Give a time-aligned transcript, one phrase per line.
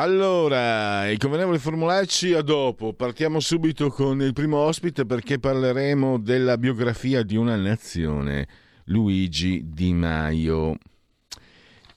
[0.00, 2.94] Allora, i convenevoli formulacci a dopo.
[2.94, 8.48] Partiamo subito con il primo ospite perché parleremo della biografia di una nazione,
[8.84, 10.78] Luigi Di Maio.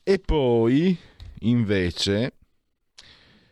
[0.03, 0.97] E poi,
[1.39, 2.33] invece,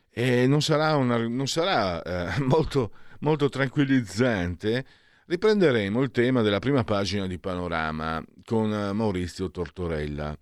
[0.09, 2.02] eh, non sarà, una, non sarà
[2.36, 4.86] eh, molto, molto tranquillizzante,
[5.27, 10.38] riprenderemo il tema della prima pagina di Panorama con Maurizio Tortorella.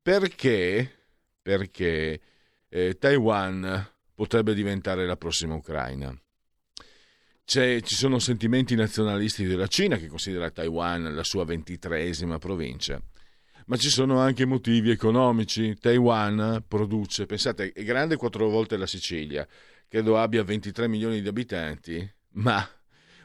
[0.00, 0.90] Perché?
[1.42, 2.18] Perché
[2.74, 6.18] eh, Taiwan potrebbe diventare la prossima Ucraina.
[7.44, 12.98] C'è, ci sono sentimenti nazionalisti della Cina che considera Taiwan la sua ventitreesima provincia,
[13.66, 15.76] ma ci sono anche motivi economici.
[15.78, 19.46] Taiwan produce, pensate, è grande quattro volte la Sicilia,
[19.86, 22.66] credo abbia 23 milioni di abitanti, ma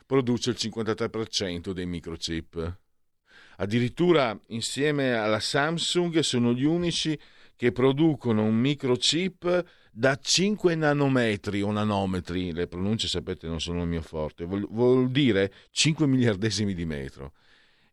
[0.05, 2.79] produce il 53% dei microchip.
[3.59, 7.17] Addirittura insieme alla Samsung sono gli unici
[7.57, 13.87] che producono un microchip da 5 nanometri o nanometri, le pronunce sapete non sono il
[13.87, 17.33] mio forte, vuol, vuol dire 5 miliardesimi di metro.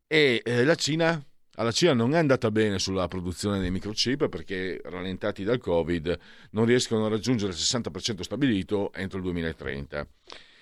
[0.06, 1.20] E eh, la Cina,
[1.54, 6.16] alla Cina non è andata bene sulla produzione dei microchip perché rallentati dal Covid
[6.50, 10.06] non riescono a raggiungere il 60% stabilito entro il 2030.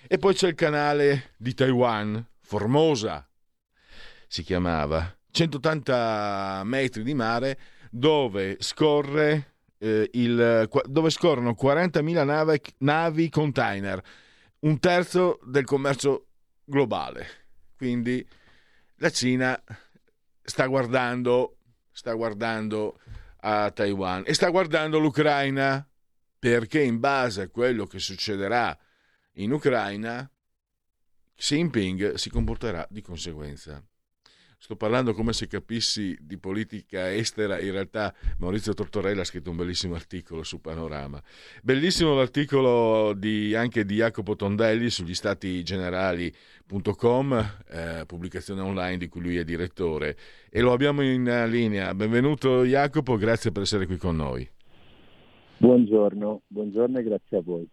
[0.07, 3.27] E poi c'è il canale di Taiwan, Formosa
[4.33, 7.59] si chiamava, 180 metri di mare
[7.95, 14.01] dove, scorre, eh, il, dove scorrono 40.000 navi, navi container,
[14.61, 16.25] un terzo del commercio
[16.63, 17.27] globale.
[17.77, 18.25] Quindi
[18.95, 19.61] la Cina
[20.41, 21.57] sta guardando,
[21.91, 22.99] sta guardando
[23.41, 25.87] a Taiwan e sta guardando l'Ucraina
[26.39, 28.75] perché in base a quello che succederà
[29.33, 30.29] in Ucraina,
[31.35, 33.83] Xi Jinping si comporterà di conseguenza.
[34.63, 39.57] Sto parlando come se capissi di politica estera, in realtà Maurizio Tortorella ha scritto un
[39.57, 41.21] bellissimo articolo su Panorama.
[41.61, 47.33] Bellissimo l'articolo di, anche di Jacopo Tondelli sugli stati generali.com,
[47.67, 50.15] eh, pubblicazione online di cui lui è direttore.
[50.49, 51.93] E lo abbiamo in linea.
[51.93, 54.49] Benvenuto Jacopo, grazie per essere qui con noi.
[55.57, 57.67] Buongiorno, buongiorno e grazie a voi.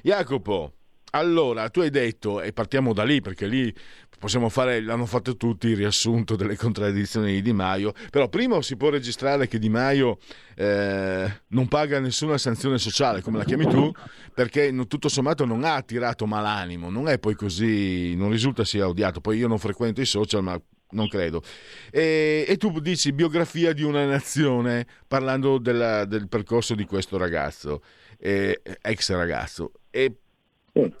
[0.00, 0.74] Jacopo,
[1.14, 3.72] allora, tu hai detto, e partiamo da lì perché lì
[4.18, 8.76] possiamo fare, l'hanno fatto tutti, il riassunto delle contraddizioni di Di Maio, però prima si
[8.76, 10.18] può registrare che Di Maio
[10.54, 13.92] eh, non paga nessuna sanzione sociale, come la chiami tu,
[14.34, 19.20] perché tutto sommato non ha attirato malanimo, non è poi così, non risulta sia odiato,
[19.20, 20.60] poi io non frequento i social, ma
[20.90, 21.42] non credo.
[21.90, 27.82] E, e, tu dici biografia di una nazione parlando della, del percorso di questo ragazzo,
[28.18, 29.72] eh, ex ragazzo.
[29.90, 30.18] E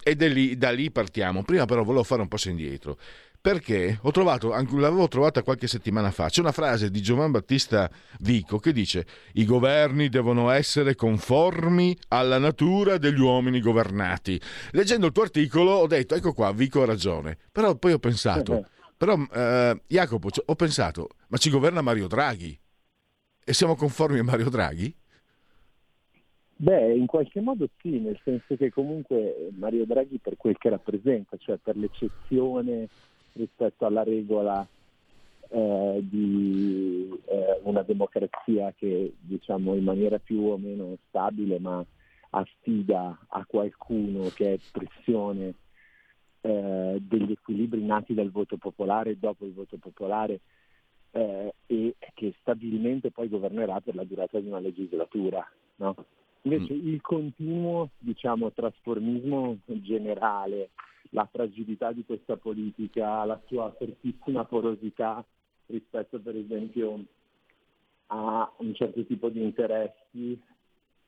[0.02, 1.42] e da lì, da lì partiamo.
[1.42, 2.96] Prima però volevo fare un passo indietro
[3.44, 7.90] perché ho trovato, l'avevo trovata qualche settimana fa, c'è una frase di Giovan Battista
[8.20, 14.40] Vico che dice i governi devono essere conformi alla natura degli uomini governati.
[14.70, 18.66] Leggendo il tuo articolo ho detto ecco qua, Vico ha ragione, però poi ho pensato,
[18.96, 22.58] però eh, Jacopo, ho pensato, ma ci governa Mario Draghi
[23.44, 24.96] e siamo conformi a Mario Draghi?
[26.64, 31.36] Beh, in qualche modo sì, nel senso che comunque Mario Draghi per quel che rappresenta,
[31.36, 32.88] cioè per l'eccezione
[33.34, 34.66] rispetto alla regola
[35.50, 41.84] eh, di eh, una democrazia che diciamo in maniera più o meno stabile ma
[42.30, 45.54] affida a qualcuno che è espressione
[46.40, 50.40] eh, degli equilibri nati dal voto popolare dopo il voto popolare
[51.10, 55.46] eh, e che stabilmente poi governerà per la durata di una legislatura.
[55.76, 55.94] No?
[56.46, 56.88] Invece mm.
[56.88, 60.70] il continuo diciamo, trasformismo generale,
[61.10, 65.24] la fragilità di questa politica, la sua fortissima porosità
[65.66, 67.04] rispetto per esempio
[68.08, 70.38] a un certo tipo di interessi,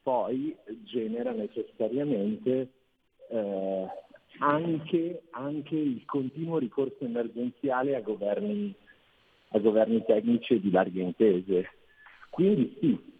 [0.02, 2.70] poi genera necessariamente
[3.28, 3.86] eh,
[4.38, 8.74] anche, anche, il continuo ricorso emergenziale a governi,
[9.50, 11.70] a governi tecnici di larghe intese.
[12.30, 13.15] Quindi sì,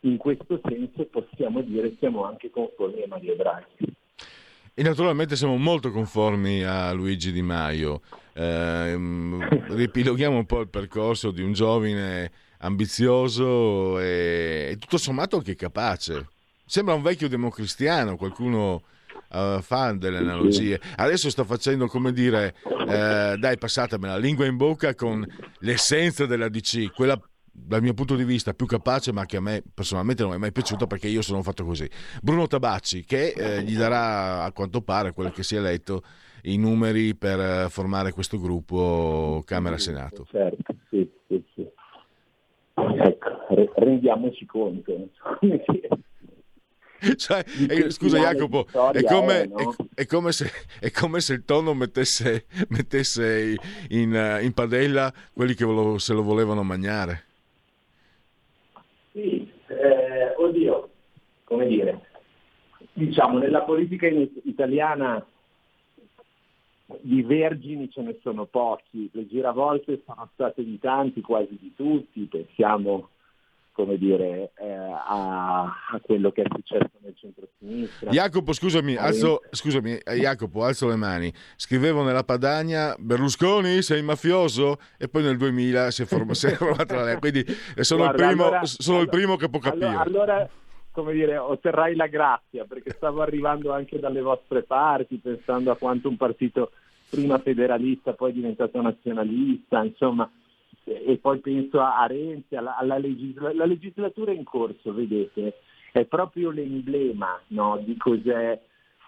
[0.00, 3.96] in questo senso possiamo dire siamo anche conformi a Mario Draghi.
[4.72, 8.00] E naturalmente siamo molto conformi a Luigi Di Maio.
[8.32, 8.94] Eh,
[9.68, 16.28] ripiloghiamo un po' il percorso di un giovane ambizioso e, e tutto sommato anche capace.
[16.64, 18.82] Sembra un vecchio democristiano, qualcuno
[19.30, 20.80] uh, fa delle analogie.
[20.96, 22.54] Adesso sto facendo, come dire,
[22.88, 25.26] eh, dai, passatemela, lingua in bocca con
[25.58, 27.20] l'essenza della DC, quella
[27.50, 30.52] dal mio punto di vista più capace, ma che a me personalmente non è mai
[30.52, 31.88] piaciuto perché io sono fatto così.
[32.22, 36.02] Bruno Tabacci, che eh, gli darà a quanto pare, quello che si è letto,
[36.42, 40.26] i numeri per eh, formare questo gruppo Camera-Senato.
[40.30, 41.68] Certo, sì, sì, sì.
[42.74, 43.28] Ecco,
[43.76, 45.08] rendiamoci conto.
[47.16, 49.74] Cioè, eh, scusa Jacopo, è come, è, no?
[49.94, 53.54] è, come se, è come, se, il tonno mettesse, mettesse
[53.88, 57.24] in, in, padella quelli che lo, se lo volevano mangiare.
[59.12, 60.90] Sì, eh, oddio,
[61.50, 62.00] come dire,
[62.92, 65.24] diciamo nella politica italiana
[67.00, 72.20] di vergini ce ne sono pochi, le giravolte sono state di tanti, quasi di tutti,
[72.30, 73.08] pensiamo
[73.72, 78.10] come dire, eh, a, a, quello che è successo nel centro-sinistra.
[78.10, 81.32] Jacopo, scusami, alzo, scusami, eh, Jacopo, alzo le mani.
[81.56, 84.78] Scrivevo nella Padania, Berlusconi, sei mafioso?
[84.98, 87.18] E poi nel 2000 si è, form- si è formata la legge.
[87.20, 87.44] Quindi
[87.76, 89.86] sono, Guarda, il, primo, allora, sono allora, il primo che può capire.
[89.86, 90.50] Allora,
[90.90, 96.08] come dire, otterrai la grazia, perché stavo arrivando anche dalle vostre parti, pensando a quanto
[96.08, 96.72] un partito
[97.08, 100.30] prima federalista, poi diventato nazionalista, insomma
[100.84, 105.58] e poi penso a, Renzi, alla, alla legisla- la legislatura in corso, vedete,
[105.92, 108.60] è proprio l'emblema no, di cos'è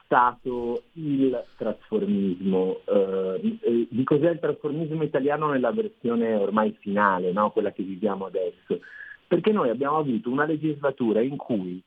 [0.04, 7.72] stato il trasformismo, eh, di cos'è il trasformismo italiano nella versione ormai finale, no, quella
[7.72, 8.80] che viviamo adesso.
[9.26, 11.82] Perché noi abbiamo avuto una legislatura in cui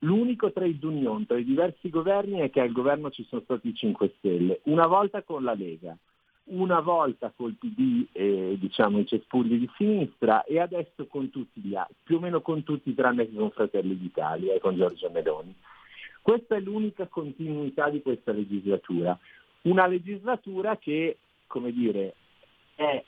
[0.00, 3.74] l'unico trade union tra i diversi governi è che al governo ci sono stati i
[3.74, 5.96] 5 Stelle, una volta con la Lega,
[6.44, 11.74] una volta col PD e diciamo i cespugli di sinistra e adesso con tutti gli
[11.74, 15.54] altri, più o meno con tutti tranne che con Fratelli d'Italia e con Giorgio Meloni.
[16.20, 19.18] Questa è l'unica continuità di questa legislatura,
[19.62, 22.14] una legislatura che, come dire,
[22.74, 23.04] è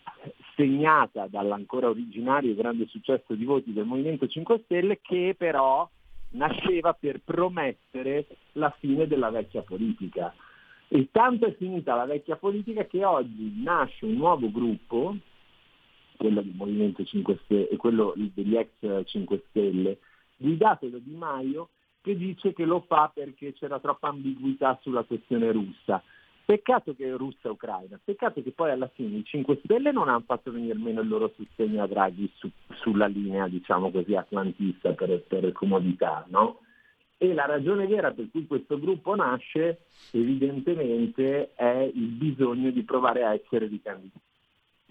[0.55, 5.89] segnata dall'ancora originario grande successo di voti del Movimento 5 Stelle che però
[6.31, 10.35] nasceva per promettere la fine della vecchia politica
[10.89, 15.17] e tanto è finita la vecchia politica che oggi nasce un nuovo gruppo,
[16.17, 19.99] quello del Movimento 5 Stelle e quello degli ex 5 Stelle,
[20.37, 21.71] guidato da Di Maio,
[22.01, 26.01] che dice che lo fa perché c'era troppa ambiguità sulla questione russa.
[26.47, 30.79] Peccato che russa-ucraina, peccato che poi alla fine i 5 Stelle non hanno fatto venire
[30.79, 32.49] meno il loro sostegno a Draghi su,
[32.83, 36.61] sulla linea, diciamo così, atlantista per, per comodità, no?
[37.19, 43.25] E la ragione vera per cui questo gruppo nasce evidentemente è il bisogno di provare
[43.25, 44.21] a essere ricandidati.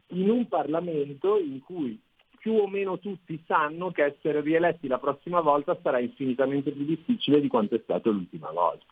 [0.07, 1.97] In un Parlamento in cui
[2.37, 7.39] più o meno tutti sanno che essere rieletti la prossima volta sarà infinitamente più difficile
[7.39, 8.83] di quanto è stato l'ultima volta.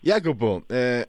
[0.00, 1.08] Jacopo, eh,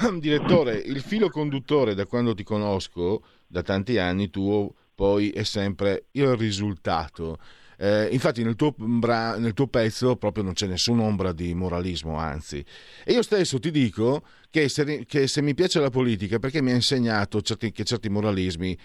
[0.18, 6.06] direttore, il filo conduttore da quando ti conosco, da tanti anni, tuo poi è sempre
[6.12, 7.38] il risultato.
[7.82, 12.62] Eh, infatti nel tuo, bra- nel tuo, pezzo proprio non c'è nessun'ombra di moralismo, anzi.
[13.02, 16.72] E io stesso ti dico che se, che se mi piace la politica perché mi
[16.72, 18.76] ha insegnato certi, che certi moralismi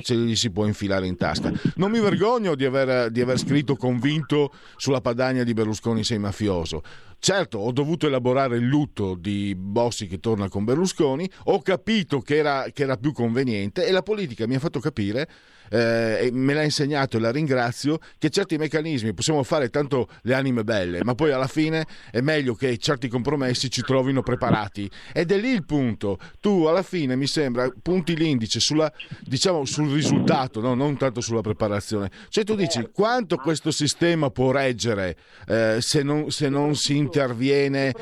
[0.00, 1.52] ce li si può infilare in tasca.
[1.74, 6.80] Non mi vergogno di aver, di aver scritto convinto sulla padagna di Berlusconi sei mafioso.
[7.18, 12.36] Certo, ho dovuto elaborare il lutto di Bossi che torna con Berlusconi, ho capito che
[12.36, 15.28] era, che era più conveniente e la politica mi ha fatto capire
[15.70, 20.64] eh, me l'ha insegnato e la ringrazio, che certi meccanismi possiamo fare tanto le anime
[20.64, 24.90] belle, ma poi alla fine è meglio che certi compromessi ci trovino preparati.
[25.12, 26.18] Ed è lì il punto.
[26.40, 30.74] Tu alla fine mi sembra punti l'indice sulla, diciamo, sul risultato, no?
[30.74, 32.10] non tanto sulla preparazione.
[32.28, 37.92] Cioè tu dici quanto questo sistema può reggere eh, se, non, se non si interviene.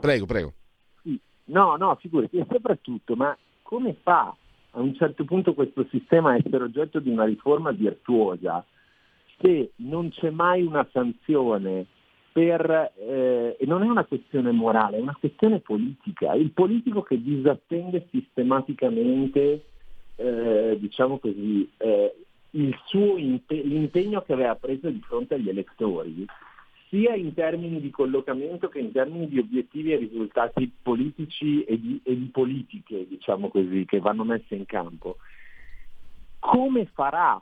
[0.00, 0.52] Prego, prego.
[1.44, 4.34] No, no, figurati, soprattutto, ma come fa
[4.78, 8.64] a un certo punto questo sistema essere oggetto di una riforma virtuosa
[9.40, 11.86] se non c'è mai una sanzione
[12.32, 16.34] per, eh, e non è una questione morale, è una questione politica.
[16.34, 19.64] Il politico che disattende sistematicamente,
[20.16, 22.14] eh, diciamo così, eh,
[22.50, 26.26] impe- l'impegno che aveva preso di fronte agli elettori,
[26.88, 32.00] sia in termini di collocamento che in termini di obiettivi e risultati politici e di,
[32.02, 35.16] e di politiche, diciamo così, che vanno messe in campo,
[36.38, 37.40] come farà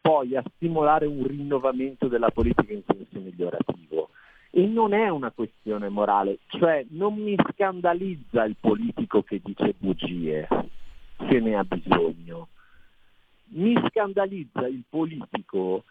[0.00, 4.10] poi a stimolare un rinnovamento della politica in senso migliorativo?
[4.50, 10.46] E non è una questione morale, cioè non mi scandalizza il politico che dice bugie
[11.28, 12.48] se ne ha bisogno.
[13.46, 15.84] Mi scandalizza il politico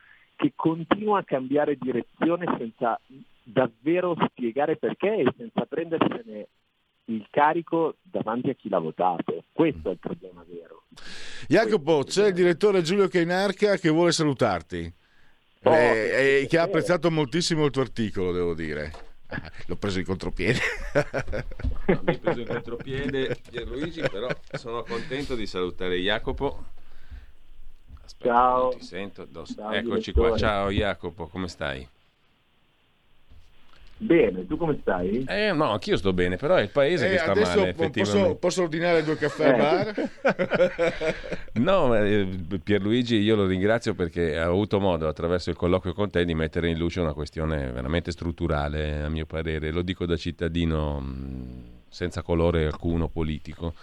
[0.43, 2.99] che continua a cambiare direzione senza
[3.43, 6.47] davvero spiegare perché e senza prendersene
[7.05, 9.45] il carico davanti a chi l'ha votato.
[9.53, 10.83] Questo è il problema vero.
[11.47, 14.93] Jacopo, c'è il direttore Giulio Cainarca che vuole salutarti
[15.63, 18.91] oh, eh, e che ha apprezzato moltissimo il tuo articolo, devo dire.
[19.67, 20.59] L'ho preso in contropiede.
[21.87, 26.65] Non mi preso in contropiede Pierluigi, però sono contento di salutare Jacopo.
[28.03, 28.69] Aspetta, Ciao.
[28.69, 29.27] ti sento.
[29.31, 30.29] Ciao, Eccoci direttore.
[30.29, 30.37] qua.
[30.37, 31.87] Ciao Jacopo, come stai?
[33.95, 35.23] Bene, tu come stai?
[35.29, 38.63] Eh, no, anch'io sto bene, però è il paese Eh, che sta male, posso, posso
[38.63, 39.57] ordinare due caffè al Eh.
[39.57, 41.41] bar?
[41.53, 42.27] No, ma, eh,
[42.61, 46.67] Pierluigi io lo ringrazio perché ha avuto modo attraverso il colloquio con te di mettere
[46.67, 52.23] in luce una questione veramente strutturale, a mio parere, lo dico da cittadino mh, senza
[52.23, 53.73] colore alcuno politico.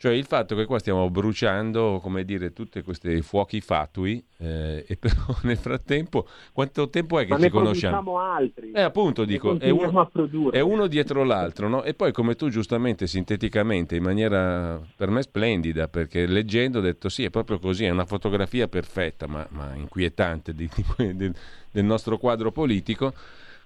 [0.00, 4.96] Cioè il fatto che qua stiamo bruciando, come dire, tutti questi fuochi fatui eh, e
[4.98, 8.18] però nel frattempo quanto tempo è che Ma ci ne conosciamo?
[8.18, 8.72] altri.
[8.72, 10.10] Eh, appunto, dico, è uno,
[10.50, 11.82] è uno dietro l'altro, no?
[11.82, 17.10] E poi, come tu giustamente, sinteticamente, in maniera per me splendida, perché leggendo ho detto
[17.10, 21.32] sì, è proprio così, è una fotografia perfetta, ma, ma inquietante di- di-
[21.70, 23.12] del nostro quadro politico.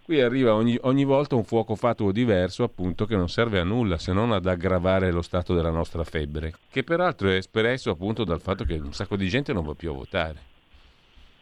[0.04, 3.96] Qui arriva ogni, ogni volta un fuoco fatuo diverso, appunto, che non serve a nulla
[3.96, 8.42] se non ad aggravare lo stato della nostra febbre, che peraltro è espresso appunto dal
[8.42, 10.38] fatto che un sacco di gente non va più a votare.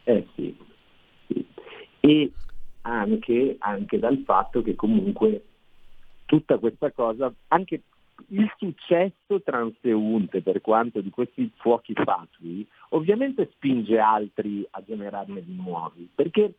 [0.05, 0.57] Eh sì,
[1.27, 1.45] sì.
[1.99, 2.31] E
[2.83, 5.43] anche, anche dal fatto che comunque
[6.23, 7.81] tutta questa cosa, anche
[8.27, 15.53] il successo transeunte per quanto di questi fuochi fatui, ovviamente spinge altri a generarne di
[15.53, 16.53] nuovi, perché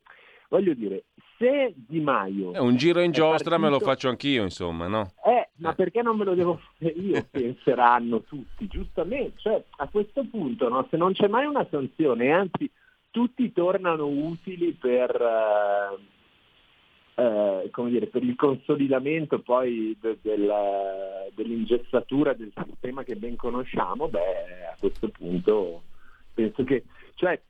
[0.55, 1.05] voglio dire,
[1.37, 2.53] se Di Maio...
[2.53, 5.13] È un giro in giostra me lo partito- faccio anch'io, insomma, no?
[5.27, 5.75] Eh, ma Eh.
[5.75, 7.27] perché non me lo devo fare io?
[7.29, 9.41] Penseranno tutti, giustamente.
[9.41, 12.71] Cioè, a questo punto, no, se non c'è mai una sanzione, anzi,
[13.11, 15.11] tutti tornano utili per,
[17.17, 23.35] eh, eh, come dire, per il consolidamento poi de- della- dell'ingessatura del sistema che ben
[23.35, 25.83] conosciamo, beh, a questo punto
[26.33, 26.85] penso che...
[27.17, 27.41] Cioè,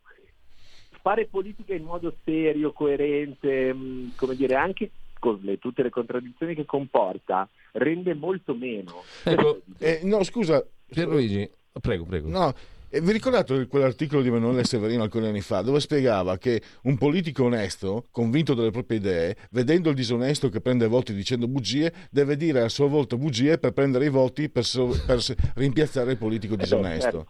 [1.05, 6.55] fare politica in modo serio, coerente, mh, come dire, anche con le- tutte le contraddizioni
[6.55, 9.03] che comporta, rende molto meno.
[9.23, 10.65] Ecco, Eh, no, scusa.
[10.89, 11.47] Pierluigi,
[11.79, 12.29] prego, prego.
[12.31, 12.55] No,
[12.95, 17.45] eh, vi ricordate quell'articolo di Emanuele Severino alcuni anni fa dove spiegava che un politico
[17.45, 22.63] onesto, convinto delle proprie idee, vedendo il disonesto che prende voti dicendo bugie, deve dire
[22.63, 26.55] a sua volta bugie per prendere i voti per, so- per se- rimpiazzare il politico
[26.55, 27.27] disonesto.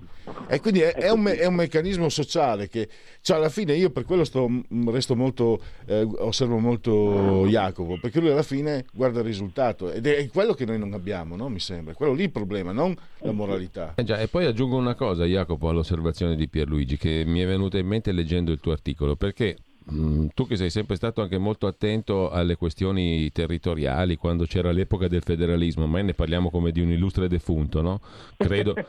[0.49, 2.89] E quindi è, è un, me- è un meccanismo sociale che,
[3.23, 4.51] cioè alla fine io per quello sto,
[4.87, 10.29] resto molto, eh, osservo molto Jacopo, perché lui alla fine guarda il risultato ed è
[10.29, 11.49] quello che noi non abbiamo, no?
[11.49, 11.95] mi sembra.
[11.95, 13.95] Quello lì il problema, non la moralità.
[13.97, 17.79] Eh già, e poi aggiungo una cosa, Jacopo, all'osservazione di Pierluigi, che mi è venuta
[17.79, 22.31] in mente leggendo il tuo articolo, perché tu che sei sempre stato anche molto attento
[22.31, 27.29] alle questioni territoriali, quando c'era l'epoca del federalismo, ma ne parliamo come di un illustre
[27.29, 28.01] defunto, no?
[28.37, 28.75] Credo...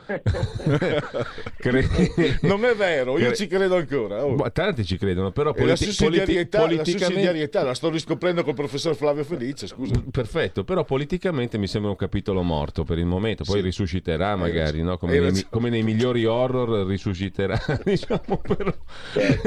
[1.58, 4.24] Cre- Non è vero, io Cre- ci credo ancora.
[4.24, 4.34] oh.
[4.36, 8.42] Ma tanti ci credono, però E la politi- sussidiarietà, politi- la sussidiarietà la sto riscoprendo
[8.44, 10.02] col professor Flavio Felice, scusa.
[10.10, 13.62] Perfetto, però politicamente mi sembra un capitolo morto per il momento, poi Sì.
[13.62, 14.96] risusciterà magari, no?
[14.98, 15.46] come, Hai nei, ragione.
[15.50, 18.72] come nei migliori horror risusciterà, diciamo, però...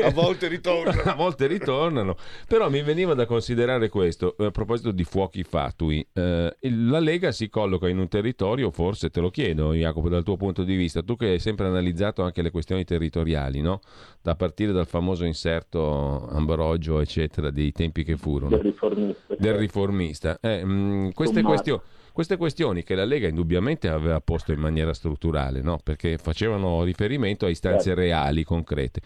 [0.04, 1.04] A volte ritorna.
[1.12, 2.16] a volte ritornano,
[2.48, 7.32] però mi veniva da considerare questo, eh, a proposito di fuochi fatui, eh, la Lega
[7.32, 11.02] si colloca in un territorio, forse te lo chiedo Jacopo dal tuo punto di vista,
[11.02, 13.82] tu che hai sempre analizzato anche le questioni territoriali, no?
[14.22, 19.36] da partire dal famoso inserto Ambrogio eccetera dei tempi che furono del riformista.
[19.38, 20.38] del riformista.
[20.42, 21.48] Eh, mh, queste, Sommario.
[21.48, 25.80] questio- queste questioni che la Lega indubbiamente aveva posto in maniera strutturale, no?
[25.82, 28.02] perché facevano riferimento a istanze Certo.
[28.02, 29.02] reali, concrete.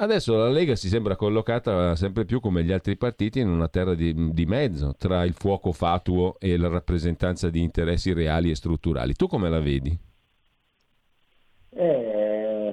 [0.00, 3.96] Adesso la Lega si sembra collocata sempre più come gli altri partiti in una terra
[3.96, 9.14] di, di mezzo tra il fuoco fatuo e la rappresentanza di interessi reali e strutturali.
[9.14, 9.98] Tu come la vedi?
[11.70, 12.72] Eh,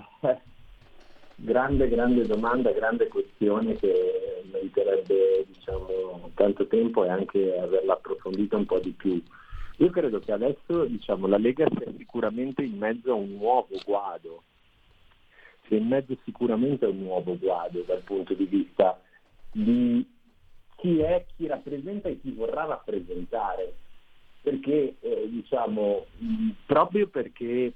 [1.37, 8.67] grande, grande domanda, grande questione che meriterebbe diciamo, tanto tempo e anche averla approfondita un
[8.67, 9.19] po' di più.
[9.77, 14.43] Io credo che adesso diciamo, la Lega sia sicuramente in mezzo a un nuovo guado,
[15.67, 18.99] sia in mezzo sicuramente a un nuovo guado dal punto di vista
[19.51, 20.05] di
[20.77, 23.75] chi è, chi rappresenta e chi vorrà rappresentare.
[24.41, 27.73] Perché, eh, diciamo, mh, proprio perché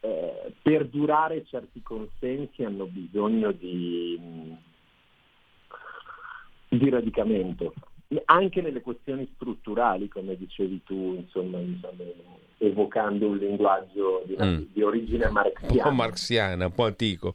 [0.00, 4.54] eh, per durare certi consensi hanno bisogno di,
[6.68, 7.72] di radicamento,
[8.26, 12.04] anche nelle questioni strutturali, come dicevi tu, insomma, insomma
[12.58, 14.62] evocando un linguaggio di, mm.
[14.72, 15.74] di, origine marxiana.
[15.74, 17.34] Un po' marxiana, un po' antico.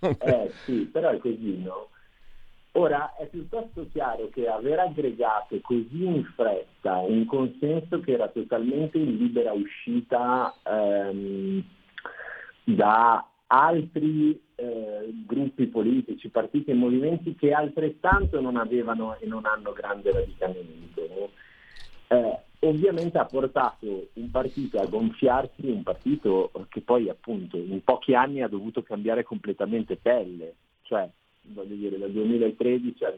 [0.00, 1.88] eh sì, però è così, no?
[2.72, 8.98] Ora è piuttosto chiaro che aver aggregato così in fretta un consenso che era totalmente
[8.98, 11.64] in libera uscita ehm,
[12.64, 19.72] da altri eh, gruppi politici, partiti e movimenti che altrettanto non avevano e non hanno
[19.72, 21.30] grande radicamento,
[22.08, 28.14] eh, ovviamente ha portato un partito a gonfiarsi, un partito che poi appunto in pochi
[28.14, 31.08] anni ha dovuto cambiare completamente pelle, cioè
[31.48, 33.14] voglio dire dal 2013 al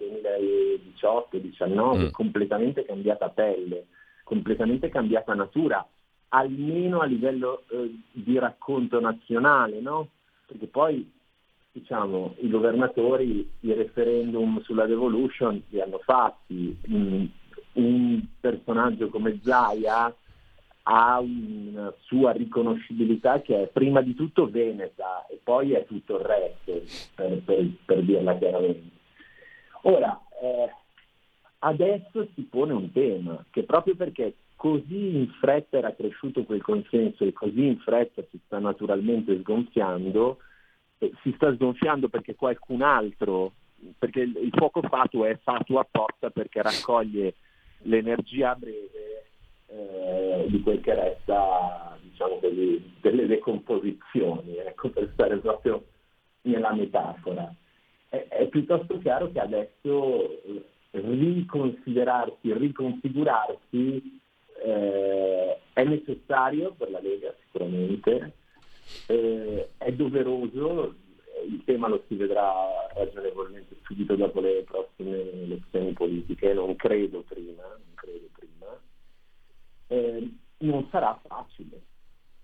[1.00, 2.10] 2018-19 mm.
[2.10, 3.86] completamente cambiata pelle,
[4.24, 5.86] completamente cambiata natura,
[6.30, 10.08] almeno a livello eh, di racconto nazionale, no?
[10.48, 11.12] Perché poi
[11.70, 16.76] diciamo, i governatori i referendum sulla devolution li hanno fatti,
[17.72, 20.12] un personaggio come Zaia
[20.90, 26.24] ha una sua riconoscibilità che è prima di tutto veneta e poi è tutto il
[26.24, 26.82] resto,
[27.14, 28.96] per, per, per dirla chiaramente.
[29.82, 30.72] Ora, eh,
[31.58, 37.24] adesso si pone un tema che proprio perché così in fretta era cresciuto quel consenso
[37.24, 40.38] e così in fretta si sta naturalmente sgonfiando,
[40.98, 43.52] eh, si sta sgonfiando perché qualcun altro,
[43.96, 47.34] perché il fuoco fatuo è fatuo apposta perché raccoglie
[47.82, 49.26] l'energia breve
[49.68, 55.84] eh, di quel che resta diciamo così, delle decomposizioni, ecco, per stare proprio
[56.42, 57.48] nella metafora.
[58.08, 64.18] È, è piuttosto chiaro che adesso eh, riconsiderarsi, riconfigurarsi
[64.62, 68.32] eh, è necessario per la Lega sicuramente,
[69.06, 70.94] eh, è doveroso,
[71.46, 72.52] il tema lo si vedrà
[72.94, 78.80] ragionevolmente subito dopo le prossime elezioni politiche, non credo prima, non credo prima.
[79.88, 81.80] Eh, non sarà facile,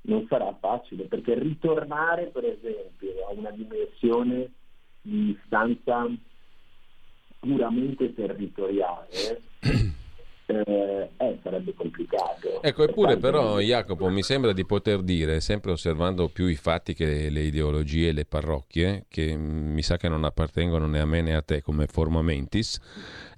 [0.02, 4.50] non sarà facile perché ritornare per esempio a una dimensione
[5.02, 6.08] di istanza
[7.40, 9.42] puramente territoriale
[10.46, 12.62] eh, eh, sarebbe complicato.
[12.62, 17.30] Ecco, eppure però Jacopo mi sembra di poter dire, sempre osservando più i fatti che
[17.30, 21.34] le ideologie e le parrocchie, che mi sa che non appartengono né a me né
[21.34, 22.78] a te come forma mentis,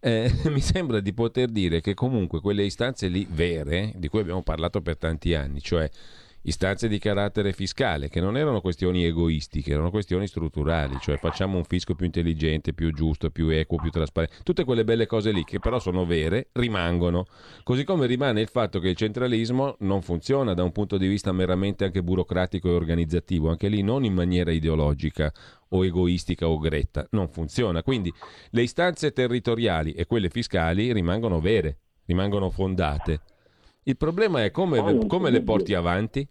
[0.00, 4.42] eh, mi sembra di poter dire che comunque quelle istanze lì vere, di cui abbiamo
[4.42, 5.88] parlato per tanti anni, cioè
[6.46, 11.64] istanze di carattere fiscale, che non erano questioni egoistiche, erano questioni strutturali, cioè facciamo un
[11.64, 15.58] fisco più intelligente, più giusto, più equo, più trasparente, tutte quelle belle cose lì che
[15.58, 17.26] però sono vere, rimangono.
[17.64, 21.32] Così come rimane il fatto che il centralismo non funziona da un punto di vista
[21.32, 25.32] meramente anche burocratico e organizzativo, anche lì non in maniera ideologica
[25.70, 27.82] o egoistica o gretta, non funziona.
[27.82, 28.12] Quindi
[28.50, 33.20] le istanze territoriali e quelle fiscali rimangono vere, rimangono fondate.
[33.82, 36.28] Il problema è come, come le porti avanti?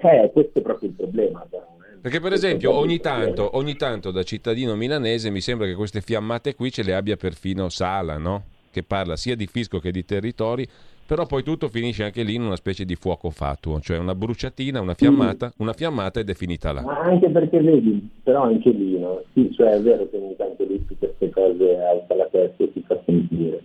[0.00, 1.46] Eh, questo è proprio il problema.
[1.48, 1.98] Però, eh.
[2.00, 6.54] Perché per esempio ogni tanto, ogni tanto, da cittadino milanese mi sembra che queste fiammate
[6.54, 8.44] qui ce le abbia perfino Sala, no?
[8.74, 10.66] che parla sia di fisco che di territori,
[11.06, 14.80] però poi tutto finisce anche lì in una specie di fuoco fatuo, cioè una bruciatina,
[14.80, 16.82] una fiammata, una fiammata ed è finita là.
[16.82, 19.22] Ma anche perché vedi, però anche lì, no?
[19.32, 22.70] Sì, cioè è vero che ogni tanto lì su queste cose alza la testa e
[22.72, 23.62] si fa sentire.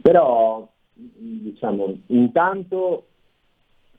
[0.00, 3.06] Però, diciamo, intanto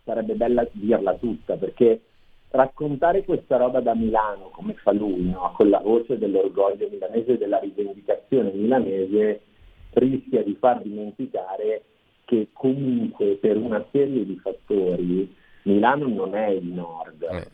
[0.08, 2.02] sarebbe bella dirla tutta, perché
[2.52, 5.52] raccontare questa roba da Milano, come fa lui, no?
[5.54, 9.42] con la voce dell'orgoglio milanese e della rivendicazione milanese,
[9.92, 11.84] rischia di far dimenticare
[12.24, 17.48] che comunque per una serie di fattori Milano non è il nord, eh,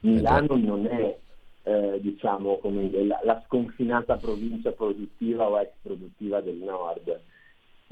[0.00, 1.16] Milano non è
[1.62, 7.20] eh, diciamo, come la, la sconfinata provincia produttiva o ex produttiva del nord.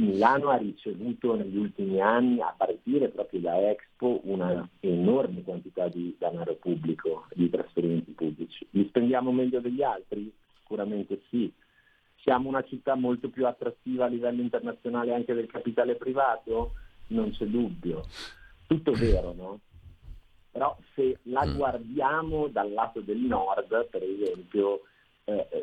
[0.00, 6.14] Milano ha ricevuto negli ultimi anni, a partire proprio da Expo, una enorme quantità di
[6.16, 8.64] denaro pubblico, di trasferimenti pubblici.
[8.70, 10.32] Li spendiamo meglio degli altri?
[10.60, 11.52] Sicuramente sì.
[12.22, 16.74] Siamo una città molto più attrattiva a livello internazionale anche del capitale privato?
[17.08, 18.04] Non c'è dubbio.
[18.68, 19.60] Tutto vero, no?
[20.52, 21.56] Però se la mm.
[21.56, 24.82] guardiamo dal lato del nord, per esempio,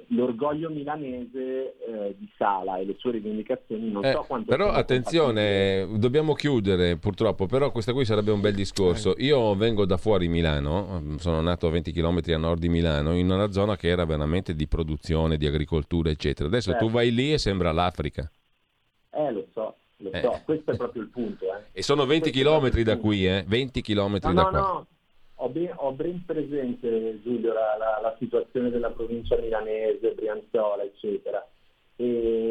[0.10, 5.88] l'orgoglio milanese eh, di Sala e le sue rivendicazioni non eh, so quanto però attenzione
[5.98, 11.16] dobbiamo chiudere purtroppo però questo qui sarebbe un bel discorso io vengo da fuori Milano
[11.18, 14.54] sono nato a 20 km a nord di Milano in una zona che era veramente
[14.54, 16.86] di produzione di agricoltura eccetera adesso certo.
[16.86, 18.30] tu vai lì e sembra l'Africa
[19.12, 20.42] eh lo so lo so, eh.
[20.44, 21.46] questo è proprio il punto.
[21.46, 21.80] Eh.
[21.80, 23.46] E sono 20 km da qui, eh?
[23.48, 24.60] 20 km no, da no, qua.
[24.60, 24.88] No,
[25.36, 31.46] ho ben, ho ben presente, Giulio, la, la, la, situazione della provincia milanese, Brianzola, eccetera.
[31.98, 32.46] E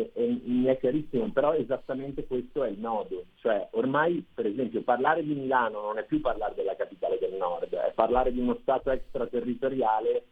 [0.85, 5.97] chiarissimo, però esattamente questo è il nodo, cioè ormai per esempio parlare di Milano non
[5.97, 10.25] è più parlare della capitale del nord, è parlare di uno Stato extraterritoriale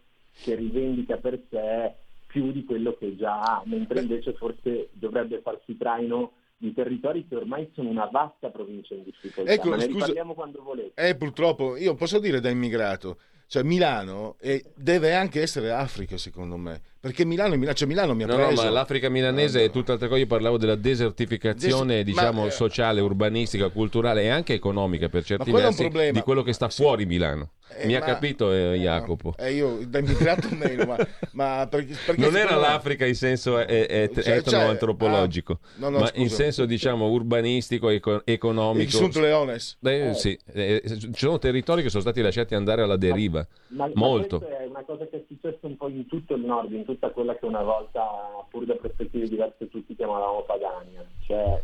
[0.43, 1.95] che rivendica per sé
[2.27, 7.35] più di quello che già ha, mentre invece forse dovrebbe farsi traino di territori che
[7.35, 9.51] ormai sono una vasta provincia in difficoltà.
[9.51, 11.09] Ecco, Ma ne scusa, riparliamo quando volete.
[11.09, 16.57] Eh, purtroppo, io posso dire da immigrato, cioè Milano eh, deve anche essere Africa secondo
[16.57, 18.62] me, perché Milano, è Milano, cioè Milano mi ha No, no, preso...
[18.62, 19.72] ma l'Africa milanese No, è no.
[19.72, 20.20] tutt'altra cosa.
[20.20, 25.25] Io parlavo della desertificazione, Des- diciamo, ma, eh, sociale, urbanistica, culturale e anche economica per
[25.25, 27.51] certi è versi di quello che sta fuori Milano.
[27.76, 29.35] Eh, Mi ha ma- capito eh, eh, Jacopo?
[29.38, 30.96] Eh, io da immigrato meno, ma,
[31.32, 35.68] ma perché, perché non era me- l'Africa in senso eh, eh, Cioè, cioè, etno-antropologico, ah,
[35.76, 36.20] no, no, ma scusa.
[36.20, 38.90] in senso diciamo urbanistico, eco- Il economico.
[38.90, 39.78] Sunt Leones.
[39.82, 43.46] Eh, sì, eh, ci sono territori che sono stati lasciati andare alla deriva.
[43.68, 44.38] Ma, ma Molto.
[44.38, 47.11] questa è una cosa che è successa un po' in tutto il nord, in tutta
[47.11, 48.02] quella che una volta,
[48.50, 51.04] pur da prospettive diverse, tutti chiamavamo Padania.
[51.26, 51.62] Cioè,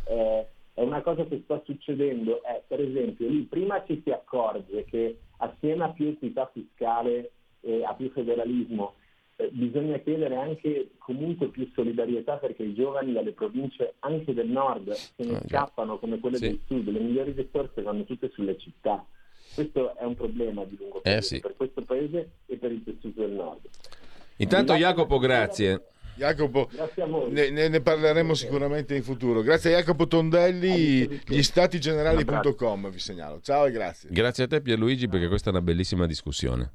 [0.78, 5.18] è, una cosa che sta succedendo, è per esempio lì prima ci si accorge che
[5.38, 8.94] assieme a più equità fiscale e a più federalismo
[9.36, 14.90] eh, bisogna chiedere anche comunque più solidarietà perché i giovani dalle province anche del nord
[14.92, 15.46] se ne Ah, già.
[15.66, 16.48] scappano come quelle Sì.
[16.48, 19.04] del sud, le migliori risorse vanno tutte sulle città.
[19.54, 21.40] Questo è un problema di lungo periodo Eh, sì.
[21.40, 23.66] per questo paese e per il tessuto del nord.
[24.36, 25.82] Intanto Jacopo, grazie.
[26.18, 26.68] Jacopo,
[27.30, 29.40] ne- ne parleremo sicuramente in futuro.
[29.40, 33.40] Grazie a Jacopo Tondelli, gli statigenerali.com vi segnalo.
[33.40, 34.10] Ciao e grazie.
[34.10, 36.72] Grazie a te Pierluigi perché questa è una bellissima discussione.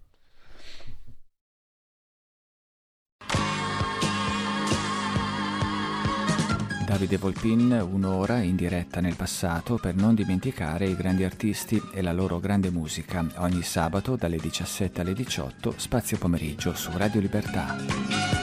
[6.85, 12.13] Davide Volpin, un'ora in diretta nel passato per non dimenticare i grandi artisti e la
[12.13, 13.25] loro grande musica.
[13.37, 18.42] Ogni sabato dalle 17 alle 18, spazio pomeriggio su Radio Libertà.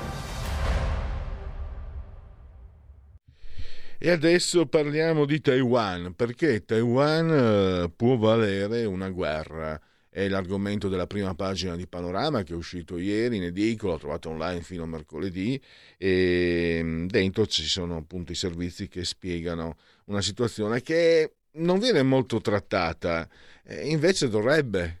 [4.03, 7.29] E adesso parliamo di Taiwan, perché Taiwan
[7.83, 9.79] eh, può valere una guerra.
[10.09, 14.61] È l'argomento della prima pagina di Panorama che è uscito ieri in edicola, trovato online
[14.61, 15.61] fino a mercoledì
[15.99, 22.01] e mm, dentro ci sono appunto i servizi che spiegano una situazione che non viene
[22.01, 23.29] molto trattata,
[23.63, 25.00] e invece dovrebbe,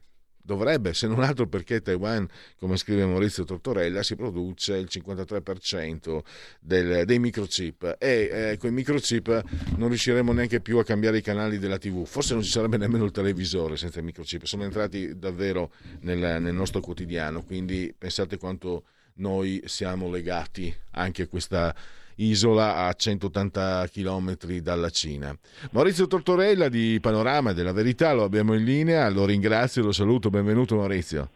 [0.51, 2.27] dovrebbe, se non altro perché Taiwan,
[2.59, 6.19] come scrive Maurizio Tortorella, si produce il 53%
[6.59, 9.43] del, dei microchip e eh, con i microchip
[9.77, 13.05] non riusciremo neanche più a cambiare i canali della TV, forse non ci sarebbe nemmeno
[13.05, 18.83] il televisore senza i microchip, sono entrati davvero nel, nel nostro quotidiano, quindi pensate quanto
[19.15, 21.73] noi siamo legati anche a questa
[22.15, 25.35] isola a 180 km dalla Cina.
[25.71, 30.75] Maurizio Tortorella di Panorama della Verità lo abbiamo in linea, lo ringrazio, lo saluto, benvenuto
[30.75, 31.29] Maurizio.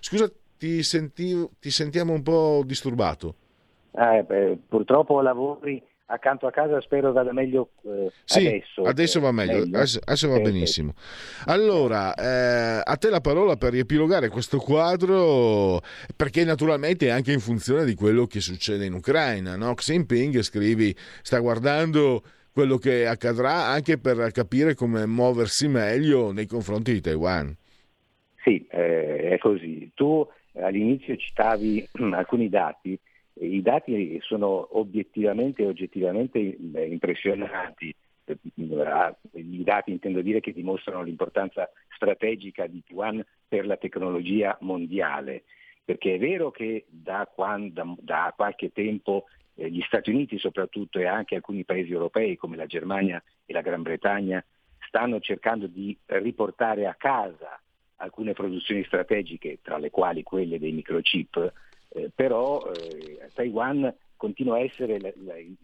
[0.00, 3.34] Scusa, ti, senti, ti sentiamo un po' disturbato.
[3.92, 8.82] Eh, beh, purtroppo lavori accanto a casa spero vada meglio eh, sì, adesso.
[8.82, 9.76] adesso va meglio, meglio.
[9.76, 10.94] Adesso, adesso, va benissimo.
[11.46, 15.80] Allora, eh, a te la parola per riepilogare questo quadro,
[16.14, 19.56] perché naturalmente è anche in funzione di quello che succede in Ucraina.
[19.56, 19.74] No?
[19.74, 26.46] Xi Jinping, scrivi, sta guardando quello che accadrà anche per capire come muoversi meglio nei
[26.46, 27.54] confronti di Taiwan.
[28.42, 29.90] Sì, eh, è così.
[29.94, 32.98] Tu all'inizio citavi alcuni dati
[33.40, 37.94] i dati sono obiettivamente e oggettivamente impressionanti.
[38.54, 45.44] I dati intendo dire che dimostrano l'importanza strategica di Taiwan per la tecnologia mondiale,
[45.84, 51.06] perché è vero che da, quando, da qualche tempo eh, gli Stati Uniti soprattutto e
[51.06, 54.44] anche alcuni paesi europei come la Germania e la Gran Bretagna
[54.86, 57.60] stanno cercando di riportare a casa
[57.96, 61.52] alcune produzioni strategiche, tra le quali quelle dei microchip,
[61.96, 65.56] eh, però eh, Taiwan continua a essere la, la, il,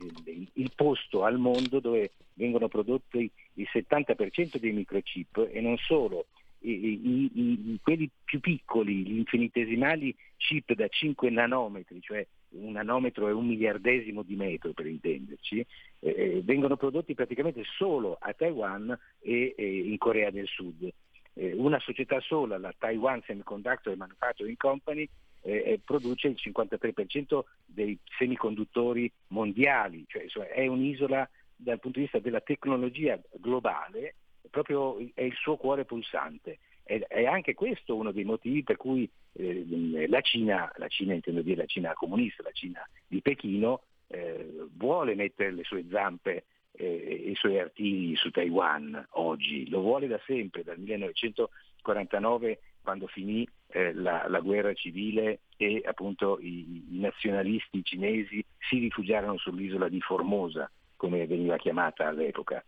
[0.54, 6.26] il, posto al mondo dove vengono prodotti il 70% dei microchip e non solo,
[6.60, 13.28] i, i, i, quelli più piccoli, gli infinitesimali chip da 5 nanometri, cioè un nanometro
[13.28, 15.66] è un miliardesimo di metro per intenderci, eh,
[16.08, 20.90] eh, vengono prodotti praticamente solo a Taiwan e, e in Corea del Sud.
[21.34, 25.08] Eh, una società sola, la Taiwan Semiconductor Manufacturing Company,
[25.42, 32.18] eh, produce il 53% dei semiconduttori mondiali, cioè, cioè, è un'isola dal punto di vista
[32.18, 34.16] della tecnologia globale,
[34.50, 36.58] proprio è il suo cuore pulsante.
[36.84, 41.62] È, anche questo uno dei motivi per cui eh, la Cina, la Cina intendo dire
[41.62, 47.34] la Cina comunista, la Cina di Pechino, eh, vuole mettere le sue zampe eh, i
[47.34, 54.26] suoi artigli su Taiwan oggi, lo vuole da sempre, dal 1949 quando finì eh, la,
[54.28, 61.26] la, guerra civile e appunto i, i, nazionalisti cinesi si rifugiarono sull'isola di Formosa, come
[61.26, 62.62] veniva chiamata all'epoca.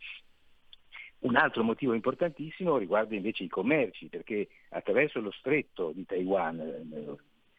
[1.20, 7.16] Un altro motivo importantissimo riguarda invece i commerci, perché attraverso lo stretto di Taiwan, eh,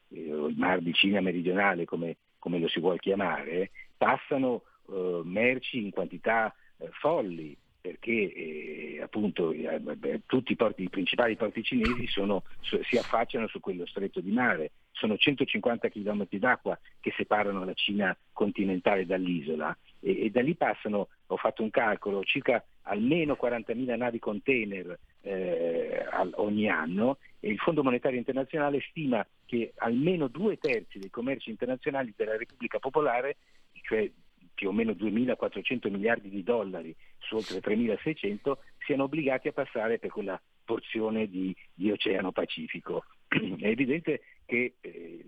[0.09, 5.91] il mar di Cina meridionale come, come lo si vuole chiamare, passano eh, merci in
[5.91, 12.41] quantità eh, folli, perché eh, appunto eh, tutti i, porti, i, principali porti cinesi sono,
[12.61, 14.71] so, si affacciano su quello stretto di mare.
[14.91, 21.09] Sono 150 km d'acqua che separano la Cina continentale dall'isola e, e da lì passano,
[21.27, 26.05] ho fatto un calcolo, circa almeno 40.000 navi container eh,
[26.37, 32.15] ogni anno e il Fondo Monetario Internazionale stima che almeno due terzi dei commerci internazionali
[32.15, 33.35] della Repubblica Popolare,
[33.83, 34.09] cioè
[34.55, 40.09] più o meno 2.400 miliardi di dollari su oltre 3.600 siano obbligati a passare per
[40.09, 43.05] quella porzione di, di Oceano Pacifico.
[43.27, 45.25] È evidente che eh,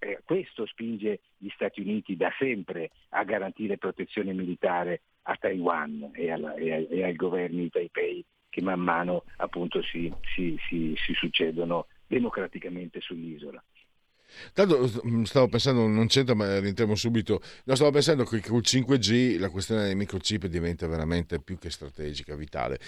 [0.00, 6.30] eh, questo spinge gli Stati Uniti da sempre a garantire protezione militare a Taiwan e,
[6.30, 11.12] alla, e, e, ai governi di Taipei che man mano appunto si, si, si, si
[11.14, 13.62] succedono democraticamente sull'isola.
[14.52, 17.40] Tanto mm, stavo pensando, non c'entra, ma rientriamo subito.
[17.64, 22.34] No, stavo pensando che col 5G la questione dei microchip diventa veramente più che strategica,
[22.34, 22.78] vitale.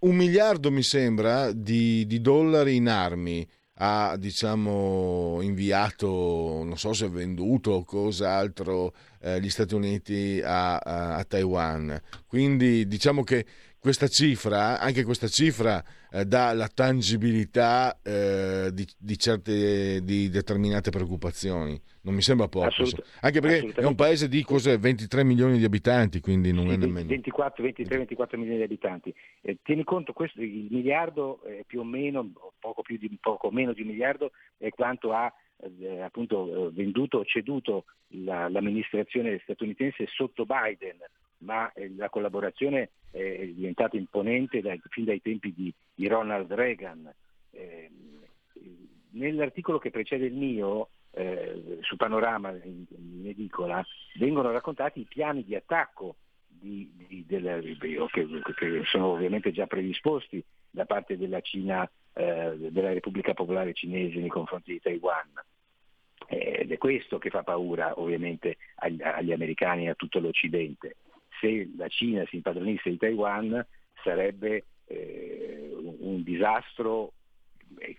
[0.00, 3.46] Un miliardo mi sembra di, di dollari in armi
[3.78, 6.06] ha diciamo inviato,
[6.64, 12.00] non so se venduto o cos'altro, eh, gli Stati Uniti a, a, a Taiwan.
[12.26, 13.44] Quindi diciamo che
[13.78, 15.84] questa cifra, anche questa cifra
[16.16, 21.78] eh, dà la tangibilità eh, di, di, certe di determinate preoccupazioni.
[22.02, 25.64] Non mi sembra poco, Assolut- anche perché è un paese di cos'è, 23 milioni di
[25.64, 29.14] abitanti, quindi non sì, è nemmeno 24, 23, 24 milioni di abitanti.
[29.42, 33.72] Eh, tieni conto, questo, il miliardo è più o meno, poco, più di, poco meno
[33.72, 35.30] di un miliardo, è quanto ha
[35.80, 40.98] eh, appunto eh, venduto o ceduto la, l'amministrazione statunitense sotto Biden
[41.38, 47.12] ma eh, la collaborazione è diventata imponente dai, fin dai tempi di, di Ronald Reagan.
[47.50, 47.90] Eh,
[49.10, 53.84] nell'articolo che precede il mio, eh, su Panorama in, in, edicola,
[54.16, 60.42] vengono raccontati i piani di attacco di, di, della, che, che, sono ovviamente già predisposti
[60.70, 65.32] da parte della Cina, eh, della Repubblica Popolare Cinese nei confronti di Taiwan.
[66.28, 70.96] Ed è questo che fa paura ovviamente agli, agli americani e a tutto l'Occidente
[71.40, 73.64] se la Cina si impadronisse di Taiwan
[74.02, 77.12] sarebbe eh, un, disastro
[77.78, 77.96] eh,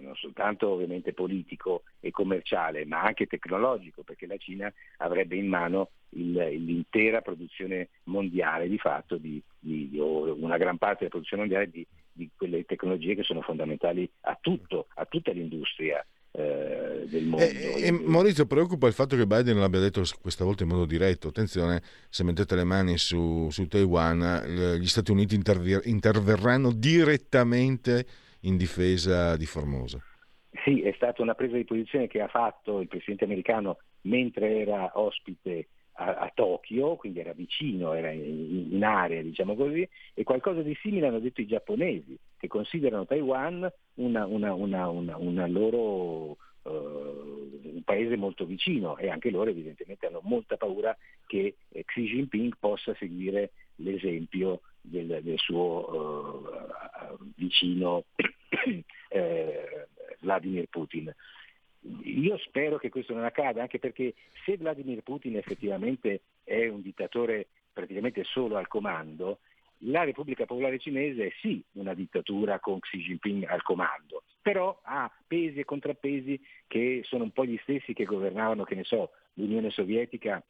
[0.00, 5.90] non soltanto ovviamente politico e commerciale, ma anche tecnologico, perché la Cina avrebbe in mano
[6.10, 11.70] il, l'intera produzione mondiale di fatto, di, di, o una gran parte della produzione mondiale
[11.70, 16.21] di, di quelle tecnologie che sono fondamentali a tutto, a tutta l'industria eh,
[17.12, 17.44] del mondo.
[17.44, 21.28] E, e Maurizio, preoccupa il fatto che Biden l'abbia detto questa volta in modo diretto.
[21.28, 28.06] Attenzione, se mettete le mani su, su Taiwan, gli Stati Uniti interver- interverranno direttamente
[28.40, 30.00] in difesa di Formosa.
[30.64, 34.92] Sì, è stata una presa di posizione che ha fatto il presidente americano mentre era
[34.94, 40.62] ospite a, a Tokyo, quindi era vicino, era in, in, area, diciamo così, e qualcosa
[40.62, 47.60] di simile hanno detto i giapponesi, che considerano Taiwan una, una, una, una loro Uh,
[47.62, 50.96] un paese molto vicino e anche loro evidentemente hanno molta paura
[51.26, 56.44] che eh, Xi Jinping possa seguire l'esempio del, del suo
[57.18, 58.04] uh, vicino
[59.08, 59.86] eh,
[60.20, 61.12] Vladimir Putin.
[62.04, 67.48] Io spero che questo non accada, anche perché se Vladimir Putin effettivamente è un dittatore
[67.72, 69.38] praticamente solo al comando,
[69.84, 75.10] la Repubblica Popolare Cinese è sì una dittatura con Xi Jinping al comando, però ha
[75.26, 79.70] pesi e contrappesi che sono un po' gli stessi che governavano, che ne so, l'Unione
[79.70, 80.42] Sovietica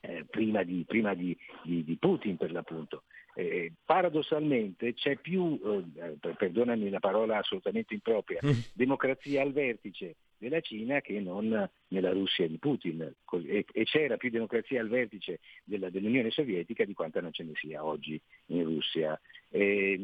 [0.00, 3.04] eh, prima, di, prima di, di, di, Putin per l'appunto.
[3.34, 5.58] Eh, paradossalmente c'è più,
[5.94, 8.50] eh, perdonami la parola assolutamente impropria, mm.
[8.74, 13.14] democrazia al vertice della Cina che non nella Russia di Putin
[13.46, 17.84] e, c'era più democrazia al vertice della, dell'Unione Sovietica di quanta non ce ne sia
[17.84, 19.18] oggi in Russia.
[19.48, 20.00] E,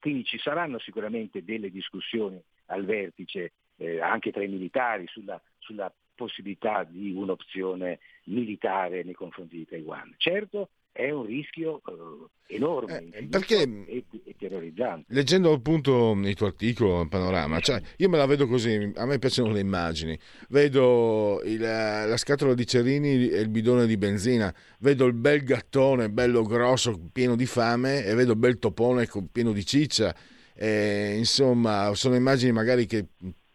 [0.00, 5.92] quindi ci saranno sicuramente delle discussioni al vertice eh, anche tra i militari sulla, sulla
[6.16, 10.14] possibilità di un'opzione militare nei confronti di Taiwan.
[10.16, 15.04] Certo è un rischio eh, enorme eh, perché e, e, terrorizzante.
[15.08, 19.18] Leggendo appunto il tuo articolo, il panorama, cioè, io me la vedo così, a me
[19.18, 20.18] piacciono le immagini,
[20.48, 26.08] vedo il, la scatola di cerini e il bidone di benzina, vedo il bel gattone
[26.08, 30.14] bello grosso, pieno di fame e vedo il bel topone pieno di ciccia.
[30.54, 33.08] E, insomma, sono immagini magari che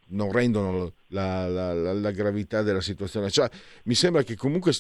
[0.10, 3.32] non rendono la, la, la, la gravità della situazione.
[3.32, 3.50] Cioè,
[3.86, 4.74] mi sembra che comunque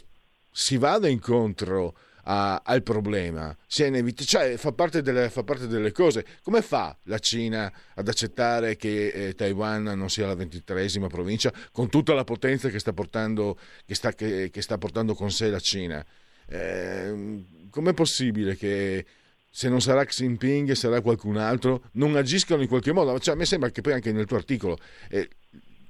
[0.51, 6.25] si vada incontro a, al problema, inevit- cioè fa parte, delle, fa parte, delle, cose.
[6.43, 11.89] Come fa la Cina ad accettare che eh, Taiwan non sia la ventitresima provincia con
[11.89, 15.59] tutta la potenza che sta portando, che sta, che, che sta portando con sé la
[15.59, 16.05] Cina?
[16.47, 19.05] Eh, com'è possibile che
[19.49, 23.19] se non sarà Xi Jinping sarà qualcun altro, non agiscano in qualche modo?
[23.19, 24.77] Cioè, a me sembra che poi anche nel tuo articolo
[25.09, 25.29] eh,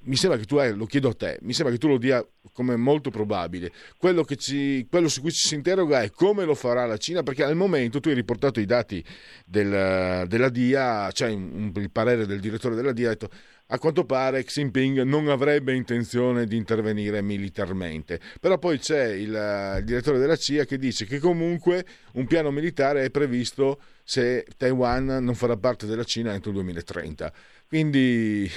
[0.03, 2.25] mi sembra che tu, eh, lo chiedo a te, mi sembra che tu lo dia
[2.53, 3.71] come molto probabile.
[3.97, 7.43] Quello, ci, quello, su cui ci si interroga è come lo farà la Cina, perché
[7.43, 9.03] al momento tu hai riportato i dati
[9.45, 13.29] del, della DIA, cioè un, il parere del direttore della DIA, ha detto
[13.73, 18.19] a quanto pare Xi Jinping non avrebbe intenzione di intervenire militarmente.
[18.39, 19.29] Però poi c'è il,
[19.77, 25.05] il direttore della CIA che dice che comunque un piano militare è previsto se Taiwan
[25.05, 27.33] non farà parte della Cina entro il 2030.
[27.65, 28.49] Quindi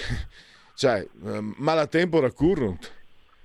[0.74, 2.92] cioè, ehm, malapena current.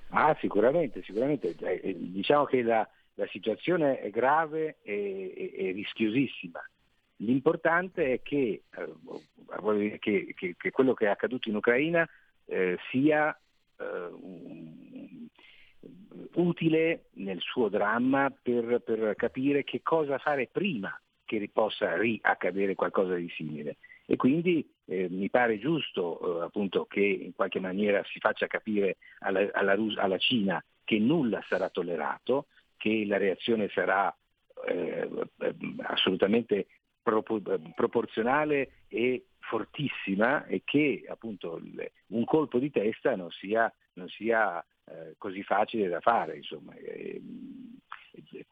[0.09, 1.55] Ah, sicuramente, sicuramente.
[1.59, 6.59] Eh, eh, diciamo che la, la situazione è grave e, e, e rischiosissima.
[7.17, 12.07] L'importante è che, eh, che, che, che, quello che è accaduto in Ucraina
[12.45, 13.37] eh, sia
[13.77, 14.09] eh,
[16.33, 23.15] utile nel suo dramma per, per, capire che cosa fare prima che possa riaccadere qualcosa
[23.15, 23.77] di simile.
[24.11, 28.97] E quindi eh, mi pare giusto eh, appunto che in qualche maniera si faccia capire
[29.19, 34.11] alla, alla, alla Cina che nulla sarà tollerato, che la reazione sarà
[34.65, 35.07] eh,
[35.83, 36.65] assolutamente
[37.03, 41.61] proporzionale e fortissima e che appunto
[42.07, 46.37] un colpo di testa non sia, non sia eh, così facile da fare.
[46.37, 46.73] Insomma.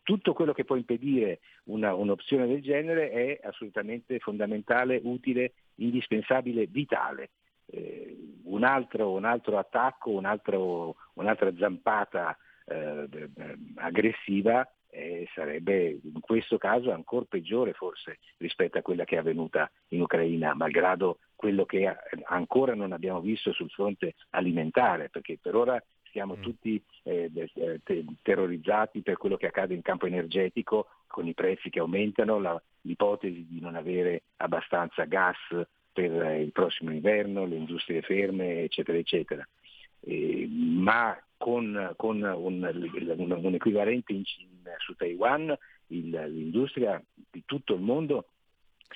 [0.03, 7.31] Tutto quello che può impedire una, un'opzione del genere è assolutamente fondamentale, utile, indispensabile, vitale.
[7.65, 13.29] Eh, un, altro, un, altro, attacco, un altro, un'altra zampata eh,
[13.75, 19.69] aggressiva eh, sarebbe in questo caso ancora peggiore forse rispetto a quella che è avvenuta
[19.89, 21.93] in Ucraina, malgrado quello che
[22.23, 26.41] ancora non abbiamo visto sul fronte alimentare, perché per ora siamo mm.
[26.41, 27.31] tutti eh,
[27.83, 32.61] te- terrorizzati per quello che accade in campo energetico con i prezzi che aumentano, la,
[32.81, 35.37] l'ipotesi di non avere abbastanza gas
[35.91, 39.47] per eh, il prossimo inverno, le industrie ferme, eccetera, eccetera.
[40.01, 44.47] Eh, ma con, con un, un, un, equivalente in, in,
[44.77, 45.55] su Taiwan
[45.87, 48.27] il, l'industria di tutto il mondo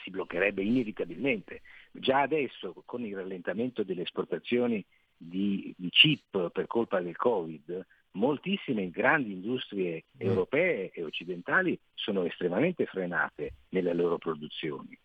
[0.03, 1.61] si bloccherebbe inevitabilmente.
[1.91, 4.83] Già adesso con il rallentamento delle esportazioni
[5.21, 10.19] di, di chip per colpa del Covid, moltissime grandi industrie mm.
[10.19, 14.97] europee e occidentali sono estremamente frenate nelle loro produzioni.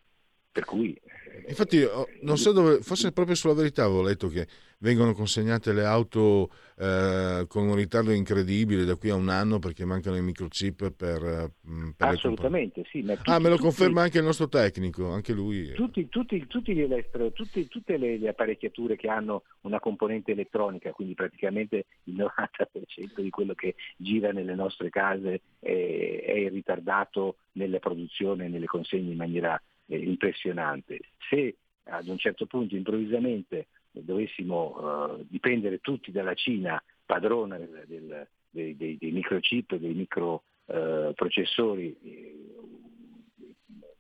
[0.57, 1.87] Per cui, eh, Infatti,
[2.23, 4.47] non so dove, forse proprio sulla verità avevo letto che
[4.79, 9.85] vengono consegnate le auto eh, con un ritardo incredibile da qui a un anno perché
[9.85, 13.03] mancano i microchip per, mm, per Assolutamente, sì.
[13.05, 15.73] Tutti, ah, me lo conferma tutti, anche il nostro tecnico, anche lui.
[15.73, 21.13] Tutti, tutti, tutti gli elettro, tutte le, le, apparecchiature che hanno una componente elettronica, quindi
[21.13, 28.49] praticamente il 90% di quello che gira nelle nostre case è, è ritardato nella produzione,
[28.49, 31.01] nelle consegne in maniera eh, impressionante.
[31.29, 38.27] Se ad un certo punto improvvisamente dovessimo eh, dipendere tutti dalla Cina, padrona del, del,
[38.51, 42.47] dei, dei, dei, microchip, dei microprocessori, eh,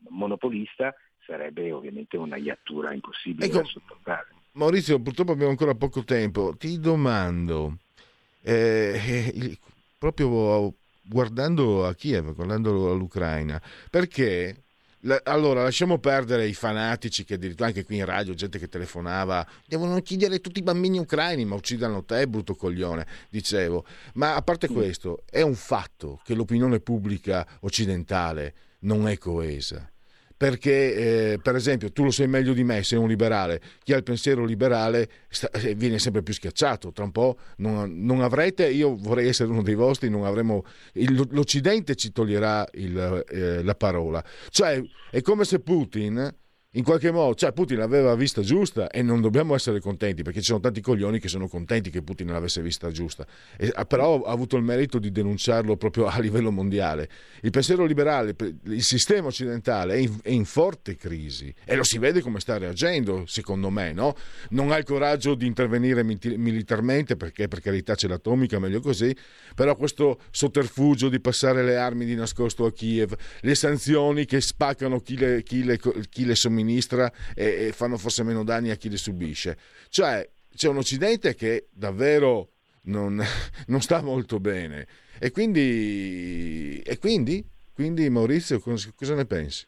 [0.08, 4.28] monopolista, sarebbe ovviamente una iattura impossibile ecco, da sopportare.
[4.52, 6.54] Maurizio, purtroppo abbiamo ancora poco tempo.
[6.56, 7.78] Ti domando,
[8.42, 9.58] eh, eh
[9.98, 13.60] proprio guardando a Kiev, guardando all'Ucraina,
[13.90, 14.65] perché
[15.24, 19.96] allora, lasciamo perdere i fanatici che addirittura anche qui in radio, gente che telefonava, devono
[19.96, 23.84] uccidere tutti i bambini ucraini, ma uccidano te, brutto coglione, dicevo.
[24.14, 29.90] Ma a parte questo, è un fatto che l'opinione pubblica occidentale non è coesa
[30.36, 33.96] perché eh, per esempio tu lo sai meglio di me, sei un liberale, chi ha
[33.96, 38.68] il pensiero liberale sta, eh, viene sempre più schiacciato, tra un po' non, non, avrete,
[38.68, 40.64] io vorrei essere uno dei vostri, non avremo,
[40.94, 46.34] il, l'Occidente ci toglierà il, eh, la parola, cioè è come se Putin
[46.76, 50.46] in qualche modo, cioè Putin l'aveva vista giusta e non dobbiamo essere contenti perché ci
[50.46, 54.30] sono tanti coglioni che sono contenti che Putin l'avesse vista giusta, e, ah, però ha
[54.30, 57.08] avuto il merito di denunciarlo proprio a livello mondiale.
[57.40, 61.98] Il pensiero liberale, il sistema occidentale è in, è in forte crisi e lo si
[61.98, 64.14] vede come sta reagendo, secondo me, no?
[64.50, 69.16] Non ha il coraggio di intervenire militarmente perché per carità c'è l'atomica, meglio così,
[69.56, 75.00] però questo sotterfugio di passare le armi di nascosto a Kiev, le sanzioni che spaccano
[75.00, 75.78] chi le, chi le,
[76.10, 79.56] chi le somministra, e, e fanno forse meno danni a chi li subisce.
[79.88, 82.50] Cioè c'è un Occidente che davvero
[82.82, 83.18] non,
[83.68, 84.86] non sta molto bene.
[85.18, 87.42] E quindi, e quindi,
[87.72, 89.66] quindi Maurizio, cosa ne pensi?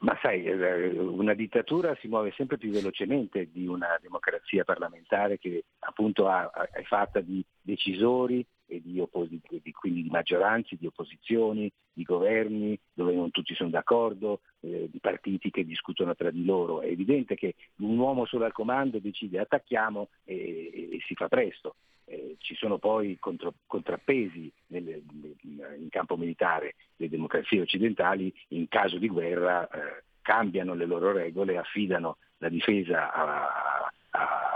[0.00, 5.64] Ma sai, eh, una dittatura si muove sempre più velocemente di una democrazia parlamentare che
[5.80, 12.04] appunto è fatta di decisori e di, opposi- di, quindi di maggioranze, di opposizioni, di
[12.04, 16.80] governi dove non tutti sono d'accordo, eh, di partiti che discutono tra di loro.
[16.80, 20.34] È evidente che un uomo solo al comando decide attacchiamo e,
[20.72, 21.74] e, e si fa presto.
[22.04, 25.02] Eh, ci sono poi contro, contrappesi nelle,
[25.42, 26.76] in campo militare.
[26.96, 33.12] Le democrazie occidentali in caso di guerra eh, cambiano le loro regole, affidano la difesa
[33.12, 34.49] a, a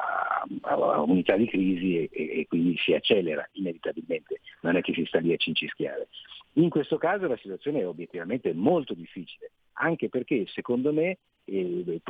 [1.07, 5.33] unità di crisi e, e, quindi si accelera inevitabilmente, non è che si sta lì
[5.33, 6.09] a cincischiare.
[6.55, 12.01] In questo caso la situazione è obiettivamente molto difficile, anche perché secondo me eh,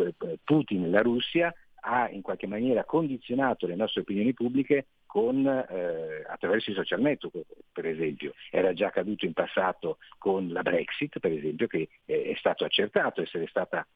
[0.45, 1.55] Putin e la Russia
[1.87, 7.47] ha in qualche maniera condizionato le nostre opinioni pubbliche con, eh, attraverso i social network,
[7.73, 8.33] per esempio.
[8.51, 13.47] Era già accaduto in passato con la Brexit, per esempio, che è stato accertato essere
[13.47, 13.87] stata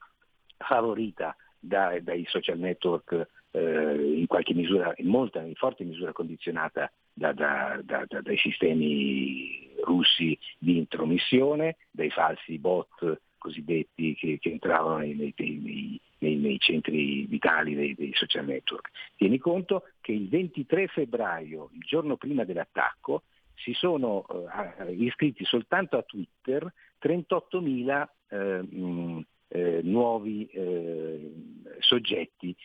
[0.57, 6.91] favorita da, dai social network eh, in qualche misura, in molta, in forte misura condizionata
[7.13, 15.15] da, da, dai sistemi russi di intromissione, dai falsi bot cosiddetti che, che entravano nei,
[15.15, 18.89] nei, nei, nei, centri vitali dei, dei, social network.
[19.15, 23.23] Tieni conto che il 23 febbraio, il giorno prima dell'attacco,
[23.55, 26.71] si sono eh, iscritti soltanto a Twitter
[27.01, 31.33] 38.000 eh, eh, nuovi eh,
[31.79, 32.55] soggetti,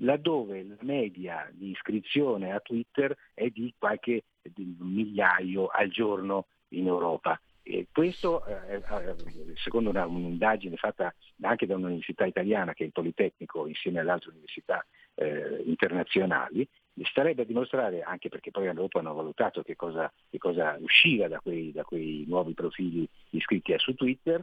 [0.00, 4.24] laddove la media di iscrizione a Twitter è di qualche
[4.54, 7.40] migliaio al giorno in Europa.
[7.62, 11.12] E questo, eh, eh secondo una, un'indagine fatta
[11.42, 14.84] anche da un'università italiana, che è il Politecnico, insieme ad altre università
[15.14, 16.66] eh, internazionali,
[17.04, 21.40] starebbe a dimostrare, anche perché poi dopo hanno valutato che cosa, che cosa usciva da
[21.40, 24.42] quei, da quei, nuovi profili iscritti su Twitter,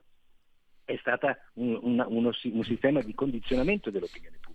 [0.86, 4.55] è stato un, un, un sistema di condizionamento dell'opinione pubblica,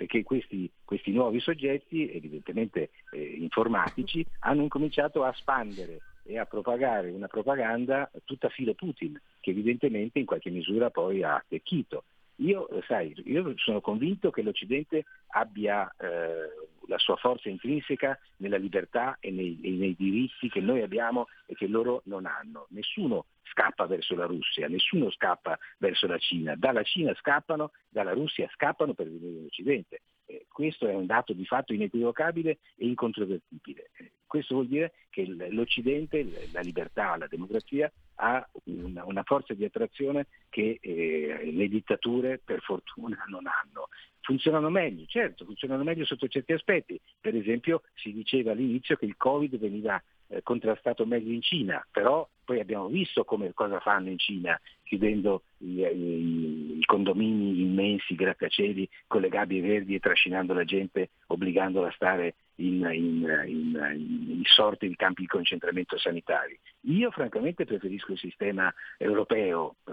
[0.00, 7.10] perché questi, questi nuovi soggetti, evidentemente eh, informatici, hanno incominciato a spandere e a propagare
[7.10, 12.04] una propaganda tutta filo Putin, che evidentemente in qualche misura poi ha attecchito.
[12.36, 16.48] Io, sai, io sono convinto che l'Occidente abbia eh,
[16.86, 21.54] la sua forza intrinseca nella libertà e nei, e nei, diritti che noi abbiamo e
[21.54, 22.68] che loro non hanno.
[22.70, 26.54] Nessuno scappa verso la Russia, nessuno scappa verso la Cina.
[26.56, 30.02] Dalla Cina scappano, dalla Russia scappano per venire in Occidente.
[30.26, 33.90] Eh, questo è un dato di fatto inequivocabile e incontrovertibile.
[33.98, 39.64] Eh, questo vuol dire che l'Occidente, la libertà, la democrazia ha una, una forza di
[39.64, 43.88] attrazione che eh, le dittature per fortuna non hanno.
[44.20, 47.00] Funzionano meglio, certo, funzionano meglio sotto certi aspetti.
[47.20, 50.00] Per esempio si diceva all'inizio che il Covid veniva
[50.30, 55.42] eh, contrastato meglio in Cina, però poi abbiamo visto come, cosa fanno in Cina, chiudendo
[55.58, 61.88] i, i, i condomini immensi, grattacieli con le gabbie verdi e trascinando la gente, obbligandola
[61.88, 63.96] a stare in, in, in,
[64.28, 66.58] in, sorte di campi di concentramento sanitari.
[66.82, 69.92] Io francamente preferisco il sistema europeo eh,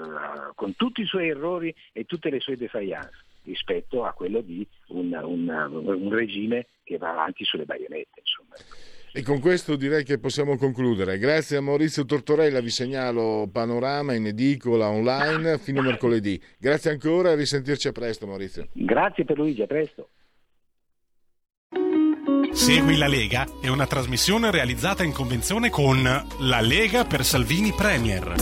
[0.56, 5.14] con tutti i suoi errori e tutte le sue defiance rispetto a quello di un,
[5.24, 8.20] un, un regime che va avanti sulle baionette.
[8.20, 8.97] Insomma.
[9.12, 11.18] E con questo direi che possiamo concludere.
[11.18, 16.40] Grazie a Maurizio Tortorella, vi segnalo panorama in edicola online fino a mercoledì.
[16.60, 18.68] Grazie ancora e risentirci a presto Maurizio.
[18.74, 20.10] Grazie per Luigi, a presto.
[22.52, 28.36] Segui la Lega è una trasmissione realizzata in convenzione con La Lega per Salvini Premier.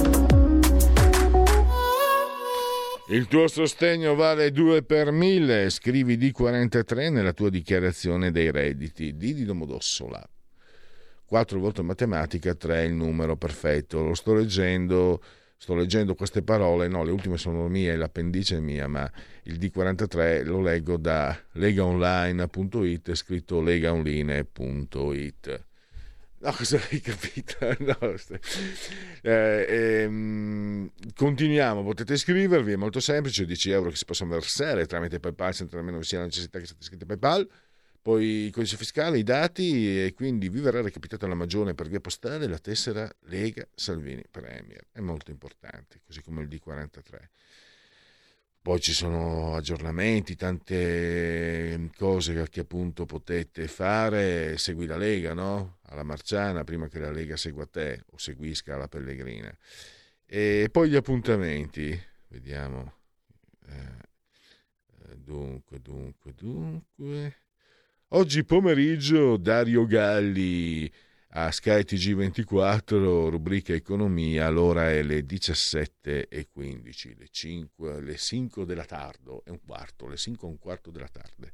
[3.09, 9.15] Il tuo sostegno vale 2 per 1000, scrivi D43 nella tua dichiarazione dei redditi.
[9.15, 10.27] D di Domodossola.
[11.25, 14.03] 4 volte matematica, 3 il numero perfetto.
[14.03, 15.21] Lo sto leggendo,
[15.57, 19.09] sto leggendo queste parole, no, le ultime sono mie, l'appendice è mia, ma
[19.43, 25.63] il D43 lo leggo da legaonline.it, scritto legaonline.it.
[26.37, 27.55] No, cosa hai capito?
[27.79, 27.97] No,
[29.21, 35.19] eh, ehm, continuiamo, potete iscrivervi, è molto semplice, 10 euro che si possono versare tramite
[35.19, 37.49] PayPal senza nemmeno vi sia la necessità che siate iscritti a PayPal
[38.05, 41.99] poi il codice fiscale, i dati e quindi vi verrà recapitata la magione per via
[41.99, 44.85] postale la tessera Lega Salvini Premier.
[44.91, 47.01] È molto importante, così come il D43.
[48.61, 54.55] Poi ci sono aggiornamenti, tante cose che appunto potete fare.
[54.59, 55.79] Segui la Lega, no?
[55.87, 59.51] Alla Marciana, prima che la Lega segua te o seguisca la Pellegrina.
[60.27, 62.93] E poi gli appuntamenti, vediamo.
[63.67, 67.44] Eh, dunque, dunque, dunque.
[68.09, 70.89] Oggi pomeriggio Dario Galli
[71.29, 79.43] a Sky TG24, rubrica Economia, l'ora è le 17.15, le, 5, le 5 della tardo,
[79.43, 81.53] è un quarto, le 5 e un quarto della tarde,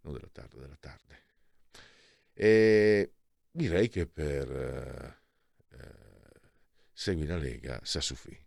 [0.00, 1.22] non della tarde, della tarde.
[2.32, 3.12] E
[3.50, 6.00] direi che per eh,
[6.94, 8.43] Segui la Lega sa Sassufi.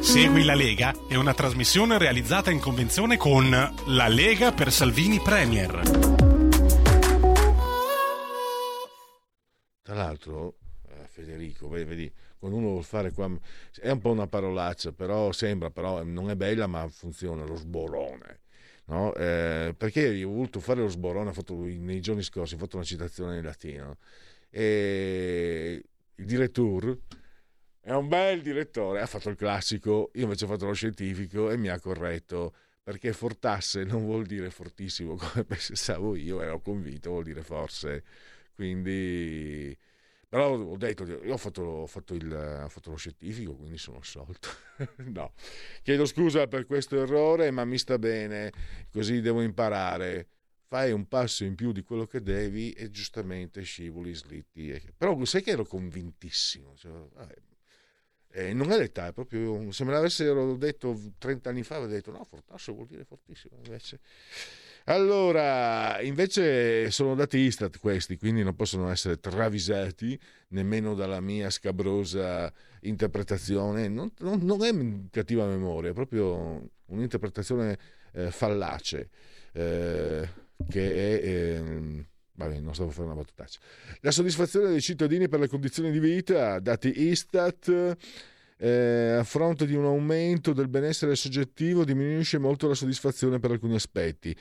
[0.00, 5.80] Segui la Lega è una trasmissione realizzata in convenzione con La Lega per Salvini Premier.
[9.82, 10.54] Tra l'altro,
[10.88, 13.30] eh, Federico, vedi, quando uno vuole fare qua,
[13.80, 18.40] è un po' una parolaccia, però sembra, però non è bella, ma funziona, lo sborone.
[18.86, 19.12] No?
[19.14, 22.84] Eh, perché io ho voluto fare lo sborone, fatto, nei giorni scorsi ho fatto una
[22.84, 23.96] citazione in latino
[24.50, 25.82] e
[26.14, 26.98] il direttore
[27.88, 31.56] è un bel direttore, ha fatto il classico, io invece ho fatto lo scientifico e
[31.56, 37.24] mi ha corretto perché fortasse non vuol dire fortissimo come pensavo io, ero convinto, vuol
[37.24, 38.04] dire forse.
[38.54, 39.74] Quindi,
[40.28, 43.98] però ho detto, io ho fatto, ho fatto, il, ho fatto lo scientifico, quindi sono
[43.98, 44.50] assolto.
[45.08, 45.32] no,
[45.82, 48.52] chiedo scusa per questo errore, ma mi sta bene,
[48.92, 50.28] così devo imparare.
[50.66, 54.78] Fai un passo in più di quello che devi e giustamente scivoli, slitti.
[54.94, 56.74] Però sai che ero convintissimo.
[56.76, 57.34] Cioè, vabbè,
[58.38, 62.12] eh, non è l'età, è proprio se me l'avessero detto 30 anni fa, avrei detto
[62.12, 63.56] no, fortasso vuol dire fortissimo.
[63.64, 63.98] Invece.
[64.84, 70.18] Allora, invece sono dati Istat questi, quindi non possono essere travisati
[70.48, 72.50] nemmeno dalla mia scabrosa
[72.82, 73.88] interpretazione.
[73.88, 74.72] Non, non, non è
[75.10, 77.78] cattiva memoria, è proprio un'interpretazione
[78.12, 79.10] eh, fallace
[79.52, 80.28] eh,
[80.68, 81.26] che è.
[81.26, 82.06] Eh,
[82.38, 83.58] Vabbè, non stavo facendo una battutaccia.
[84.00, 87.96] La soddisfazione dei cittadini per le condizioni di vita, dati Istat,
[88.58, 93.74] eh, a fronte di un aumento del benessere soggettivo, diminuisce molto la soddisfazione per alcuni
[93.74, 94.36] aspetti.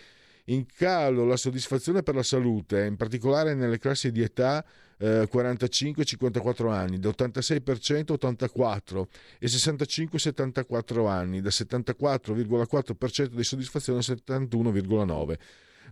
[0.49, 4.63] In calo la soddisfazione per la salute, in particolare nelle classi di età
[4.99, 9.07] eh, 45-54 anni, da 86% a 84
[9.39, 15.35] e 65-74 anni, da 74,4% di soddisfazione a 71,9%.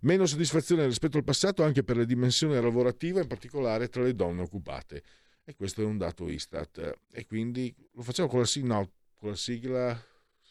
[0.05, 4.43] Meno soddisfazione rispetto al passato anche per le dimensioni lavorative, in particolare tra le donne
[4.43, 5.01] occupate.
[5.43, 6.99] E questo è un dato Istat.
[7.11, 9.99] E quindi lo facciamo con la, sigla, no, con la sigla.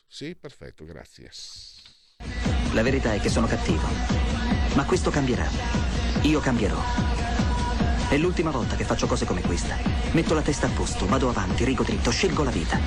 [0.09, 1.31] Sì, perfetto, grazie.
[2.73, 3.87] La verità è che sono cattivo.
[4.75, 5.49] Ma questo cambierà.
[6.23, 6.81] Io cambierò.
[8.11, 9.77] È l'ultima volta che faccio cose come questa.
[10.15, 12.81] Metto la testa a posto, vado avanti, rigo dritto, scelgo la vita.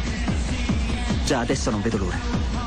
[1.24, 2.67] Già adesso non vedo l'ora.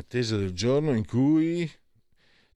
[0.00, 1.70] attesa del giorno in cui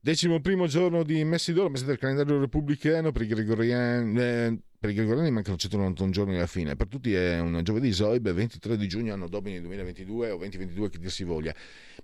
[0.01, 4.95] decimo primo giorno di Messidoro, mese del calendario repubblicano per i gregoriani, eh, per i
[4.95, 9.15] gregoriani mancano 191 giorni alla fine, per tutti è un giovedì Zoib, 23 di giugno,
[9.15, 11.55] anno domini 2022 o 2022 che dir si voglia.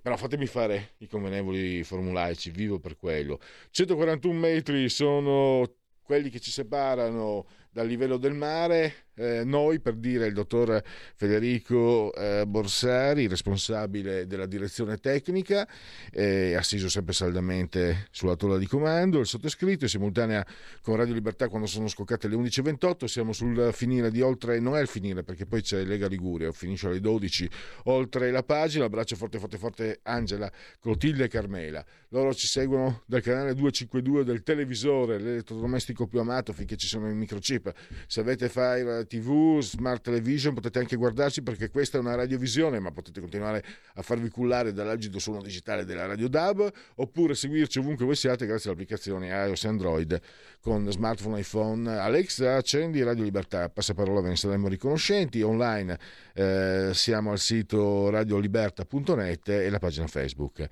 [0.01, 3.39] Però fatemi fare i convenevoli formulaici, vivo per quello.
[3.69, 5.69] 141 metri sono
[6.01, 10.81] quelli che ci separano dal livello del mare, eh, noi per dire il dottor
[11.15, 15.67] Federico eh, Borsari, responsabile della direzione tecnica,
[16.11, 20.45] eh, assiso sempre saldamente sulla tolla di comando, il sottoscritto in simultanea
[20.81, 24.81] con Radio Libertà quando sono scoccate le 11.28, siamo sul finire di oltre, non è
[24.81, 27.49] il finire perché poi c'è Lega Liguria, finisce alle 12,
[27.85, 33.21] oltre la pagina, abbraccio forte forte forte Angela, Clotilde e Carmela, loro ci seguono dal
[33.21, 37.73] canale 252 del televisore, l'elettrodomestico più amato finché ci sono i microchip chip.
[38.07, 42.91] Se avete Fire TV, Smart Television potete anche guardarci perché questa è una radiovisione, ma
[42.91, 43.63] potete continuare
[43.95, 48.69] a farvi cullare dall'agido suono digitale della Radio DAB oppure seguirci ovunque voi siate grazie
[48.69, 50.21] all'applicazione iOS e Android
[50.59, 51.89] con smartphone iPhone.
[51.89, 55.41] Alexa, accendi Radio Libertà, passaparola ve ne saremo riconoscenti.
[55.41, 55.97] Online
[56.33, 60.67] eh, siamo al sito radioliberta.net e la pagina Facebook.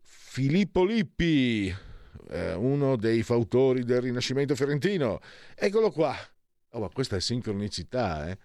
[0.00, 1.74] Filippo Lippi,
[2.30, 5.20] eh, uno dei fautori del Rinascimento fiorentino.
[5.54, 6.14] Eccolo qua.
[6.70, 8.38] Oh, ma questa è sincronicità, eh?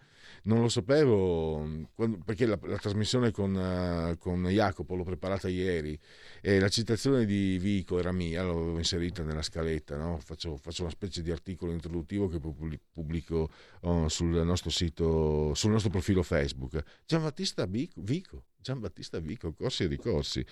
[0.46, 1.88] Non lo sapevo
[2.26, 5.98] perché la, la, trasmissione con, uh, con, Jacopo l'ho preparata ieri
[6.42, 9.96] e la citazione di Vico era mia, l'avevo inserita nella scaletta.
[9.96, 10.18] No?
[10.20, 13.50] Faccio, faccio, una specie di articolo introduttivo che pubblico
[13.82, 16.84] uh, sul nostro sito, sul nostro profilo Facebook.
[17.06, 20.46] Giambattista Vico, Vico Giambattista Vico, corsi e ricorsi.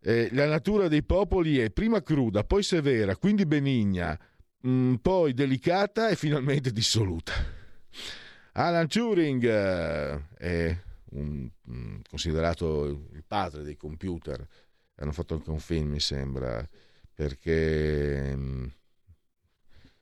[0.00, 4.18] Eh, la natura dei popoli è prima cruda, poi severa, quindi benigna,
[5.00, 7.32] poi delicata e finalmente dissoluta.
[8.52, 10.76] Alan Turing eh, è
[11.10, 14.44] un, mm, considerato il padre dei computer,
[14.96, 16.68] hanno fatto anche un film mi sembra,
[17.14, 18.66] perché mm,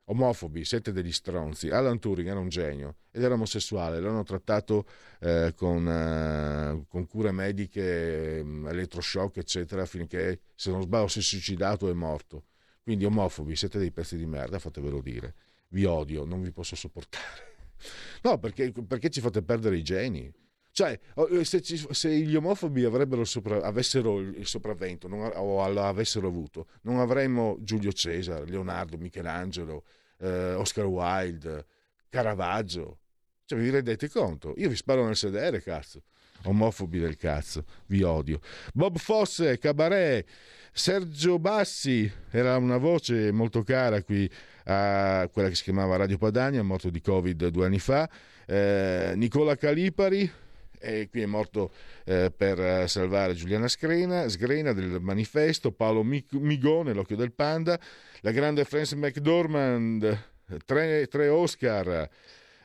[0.04, 1.68] omofobi, siete degli stronzi.
[1.68, 4.86] Alan Turing era un genio ed era omosessuale, l'hanno trattato
[5.20, 11.22] eh, con, eh, con, cure mediche, mm, elettroshock, eccetera, finché se non sbaglio si è
[11.22, 12.44] suicidato e è morto.
[12.86, 15.34] Quindi omofobi, siete dei pezzi di merda, fatevelo dire.
[15.70, 17.54] Vi odio, non vi posso sopportare.
[18.22, 20.32] No, perché, perché ci fate perdere i geni.
[20.70, 22.88] Cioè, eh, se, ci, se gli omofobi
[23.24, 29.84] sopra, avessero il sopravvento non, o l'avessero avuto, non avremmo Giulio Cesare, Leonardo, Michelangelo,
[30.18, 31.66] eh, Oscar Wilde,
[32.08, 32.98] Caravaggio.
[33.44, 34.54] Cioè, vi rendete conto?
[34.56, 36.02] Io vi sparo nel sedere, cazzo.
[36.44, 38.40] Omofobi del cazzo, vi odio.
[38.72, 40.26] Bob Fosse, Cabaret,
[40.72, 44.30] Sergio Bassi, era una voce molto cara qui
[44.64, 48.08] a quella che si chiamava Radio Padania, morto di Covid due anni fa.
[48.46, 50.30] Eh, Nicola Calipari,
[50.78, 51.72] e qui è morto
[52.04, 57.78] eh, per salvare Giuliana Sgrena, Sgrena del manifesto, Paolo Migone, l'occhio del panda,
[58.20, 60.24] la grande Frances McDormand,
[60.64, 62.08] tre, tre Oscar,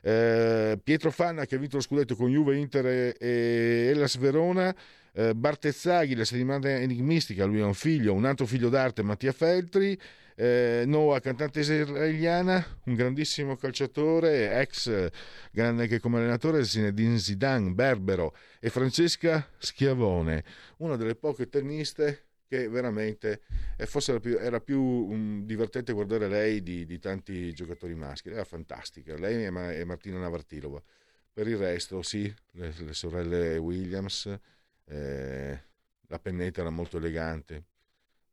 [0.01, 4.75] eh, Pietro Fanna che ha vinto lo scudetto con Juve, Inter e, e Hellas Verona,
[5.13, 9.99] eh, Bartezzaghi, la settimana enigmistica, lui ha un figlio, un altro figlio d'arte, Mattia Feltri,
[10.35, 15.09] eh, Noah, cantante israeliana, un grandissimo calciatore, ex
[15.51, 18.35] grande anche come allenatore, Zinedine Zidane, Berbero.
[18.59, 20.43] E Francesca Schiavone,
[20.77, 23.39] una delle poche tenniste che veramente
[23.85, 28.43] forse era più, era più um, divertente guardare lei di, di, tanti giocatori maschi, era
[28.43, 30.83] fantastica, lei e, e Martina Navartilova.
[31.31, 34.37] Per il resto, sì, le, le sorelle Williams,
[34.83, 35.61] eh,
[36.07, 37.63] la pennetta era molto elegante,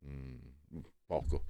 [0.04, 1.44] mm, poco.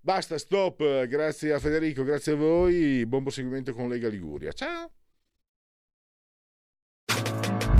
[0.00, 4.50] Basta, stop, grazie a Federico, grazie a voi, buon proseguimento con Lega Liguria.
[4.50, 4.99] Ciao!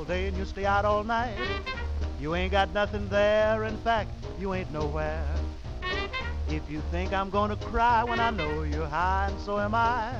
[0.00, 1.36] All day and you stay out all night.
[2.18, 5.26] You ain't got nothing there, in fact, you ain't nowhere.
[6.48, 10.14] If you think I'm gonna cry when I know you're high and so am I,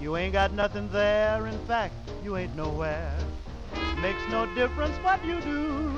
[0.00, 3.16] you ain't got nothing there, in fact, you ain't nowhere.
[4.02, 5.92] Makes no difference what you do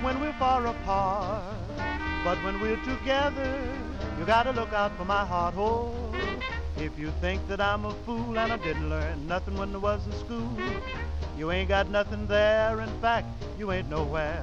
[0.00, 1.54] when we're far apart.
[2.24, 3.60] But when we're together,
[4.18, 5.54] you gotta look out for my heart.
[5.58, 5.92] Oh,
[6.80, 10.06] if you think that I'm a fool and I didn't learn nothing when I was
[10.06, 10.56] in school,
[11.36, 12.80] you ain't got nothing there.
[12.80, 13.26] In fact,
[13.58, 14.40] you ain't nowhere.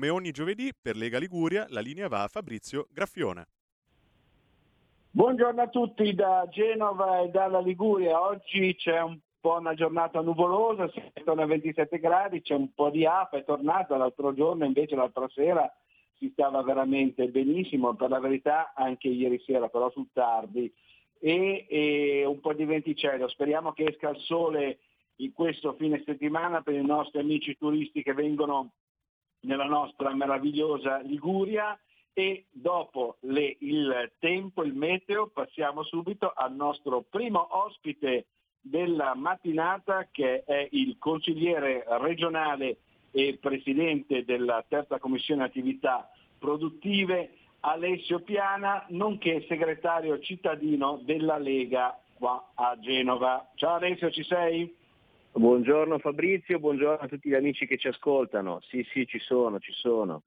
[0.00, 3.44] Come ogni giovedì per Lega Liguria la linea va a Fabrizio Graffione.
[5.10, 8.18] Buongiorno a tutti da Genova e dalla Liguria.
[8.18, 12.88] Oggi c'è un po' una giornata nuvolosa, si sono a 27 gradi, c'è un po'
[12.88, 15.70] di afa, è tornata l'altro giorno, invece l'altra sera
[16.16, 20.72] si stava veramente benissimo, per la verità anche ieri sera, però sul tardi,
[21.18, 23.28] e, e un po' di venticello.
[23.28, 24.78] Speriamo che esca il sole
[25.16, 28.70] in questo fine settimana per i nostri amici turisti che vengono
[29.40, 31.78] nella nostra meravigliosa Liguria
[32.12, 38.26] e dopo le, il tempo, il meteo, passiamo subito al nostro primo ospite
[38.60, 42.78] della mattinata che è il consigliere regionale
[43.12, 52.52] e presidente della terza commissione attività produttive Alessio Piana, nonché segretario cittadino della Lega qua
[52.54, 53.50] a Genova.
[53.54, 54.74] Ciao Alessio, ci sei?
[55.32, 58.60] Buongiorno Fabrizio, buongiorno a tutti gli amici che ci ascoltano.
[58.62, 60.22] Sì, sì, ci sono, ci sono.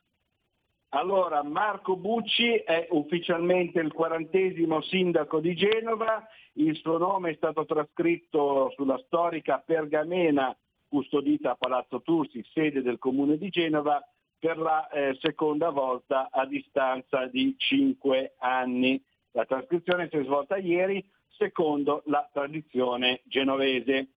[0.89, 7.65] Allora, Marco Bucci è ufficialmente il quarantesimo sindaco di Genova, il suo nome è stato
[7.65, 10.55] trascritto sulla storica pergamena
[10.87, 13.99] custodita a Palazzo Tursi, sede del comune di Genova,
[14.37, 19.03] per la eh, seconda volta a distanza di cinque anni.
[19.31, 24.09] La trascrizione si è svolta ieri secondo la tradizione genovese.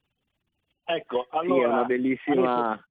[0.89, 2.89] Ecco, allora, sì, è una bellissima,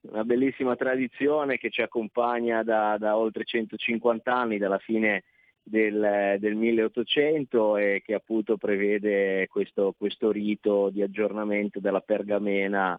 [0.00, 5.24] una bellissima tradizione che ci accompagna da, da oltre 150 anni, dalla fine
[5.62, 12.98] del, del, 1800 e che appunto prevede questo, questo, rito di aggiornamento della pergamena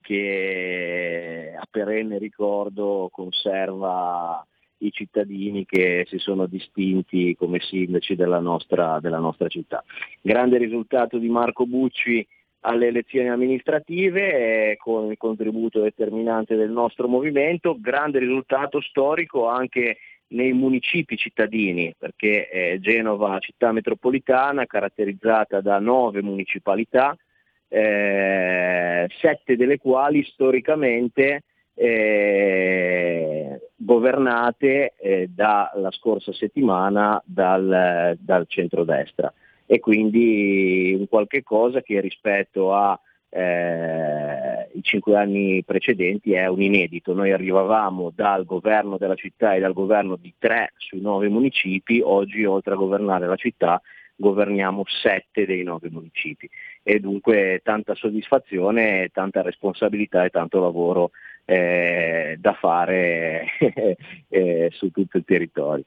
[0.00, 4.44] che a perenne ricordo conserva
[4.78, 9.84] i cittadini che si sono distinti come sindaci della nostra, della nostra città.
[10.20, 12.26] Grande risultato di Marco Bucci
[12.60, 19.98] alle elezioni amministrative eh, con il contributo determinante del nostro movimento, grande risultato storico anche
[20.28, 27.16] nei municipi cittadini, perché eh, Genova città metropolitana caratterizzata da nove municipalità,
[27.68, 31.42] eh, sette delle quali storicamente
[31.74, 39.32] eh, governate eh, dalla scorsa settimana dal, dal centrodestra
[39.70, 42.96] e quindi un qualche cosa che rispetto ai
[43.28, 47.12] eh, cinque anni precedenti è un inedito.
[47.12, 52.46] Noi arrivavamo dal governo della città e dal governo di tre sui nove municipi, oggi
[52.46, 53.78] oltre a governare la città
[54.16, 56.48] governiamo sette dei nove municipi
[56.82, 61.10] e dunque tanta soddisfazione, tanta responsabilità e tanto lavoro
[61.44, 63.44] eh, da fare
[64.28, 65.84] eh, su tutto il territorio.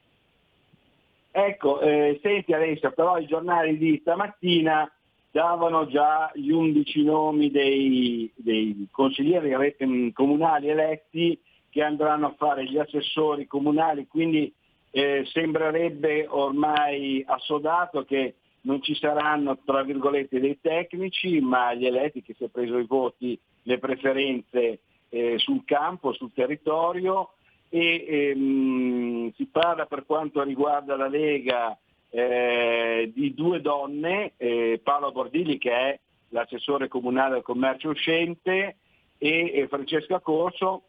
[1.32, 4.91] Ecco, eh, senti Alessio, però i giornali di stamattina
[5.32, 12.77] davano già gli undici nomi dei, dei consiglieri comunali eletti che andranno a fare gli
[12.77, 14.53] assessori comunali, quindi
[14.91, 22.21] eh, sembrerebbe ormai assodato che non ci saranno tra virgolette dei tecnici, ma gli eletti
[22.21, 27.36] che si è preso i voti, le preferenze eh, sul campo, sul territorio
[27.74, 31.78] e ehm, si parla per quanto riguarda la Lega
[32.09, 35.99] eh, di due donne, eh, Paolo Bordilli che è
[36.30, 38.76] l'assessore comunale del commercio uscente
[39.17, 40.84] e, e Francesca Corso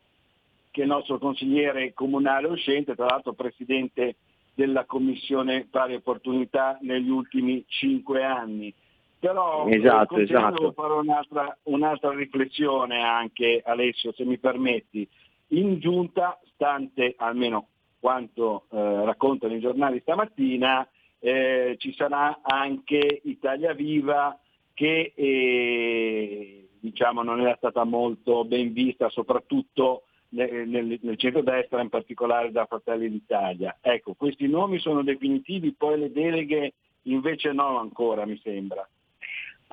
[0.73, 4.17] che è il nostro consigliere comunale uscente, tra l'altro presidente
[4.55, 8.75] della Commissione Pari Opportunità negli ultimi cinque anni.
[9.19, 10.59] Però esatto, eh, esatto.
[10.59, 15.07] devo fare un'altra, un'altra riflessione anche, Alessio, se mi permetti
[15.53, 20.87] in giunta, stante almeno quanto eh, raccontano i giornali stamattina,
[21.19, 24.37] eh, ci sarà anche Italia Viva
[24.75, 31.91] che eh, diciamo, non era stata molto ben vista, soprattutto nel, nel, nel centro-destra, in
[31.91, 33.79] particolare da Fratelli d'Italia.
[33.81, 38.87] Ecco, questi nomi sono definitivi, poi le deleghe invece no ancora, mi sembra.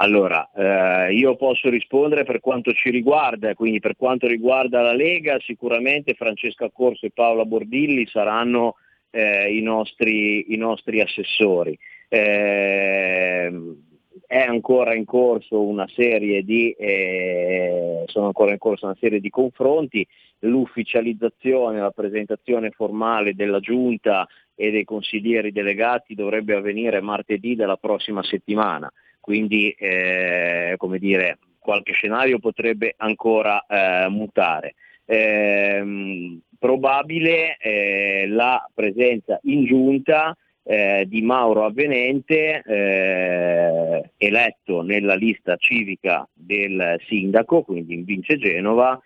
[0.02, 5.38] Allora, eh, io posso rispondere per quanto ci riguarda, quindi per quanto riguarda la Lega,
[5.42, 8.76] sicuramente Francesca Corso e Paola Bordilli saranno
[9.10, 11.78] eh, i, nostri, i, nostri, assessori.
[12.08, 13.52] Eh,
[14.26, 19.30] è ancora in corso una serie di, eh, sono ancora in corso una serie di
[19.30, 20.08] confronti,
[20.40, 24.26] l'ufficializzazione, la presentazione formale della Giunta
[24.56, 28.90] e dei consiglieri delegati dovrebbe avvenire martedì della prossima settimana
[29.30, 34.74] quindi eh, come dire, qualche scenario potrebbe ancora eh, mutare.
[35.06, 45.58] Eh, probabile eh, la presenza in giunta eh, di Mauro Avvenente, eh, eletto nella lista
[45.58, 49.00] civica del sindaco, quindi in Vince Genova,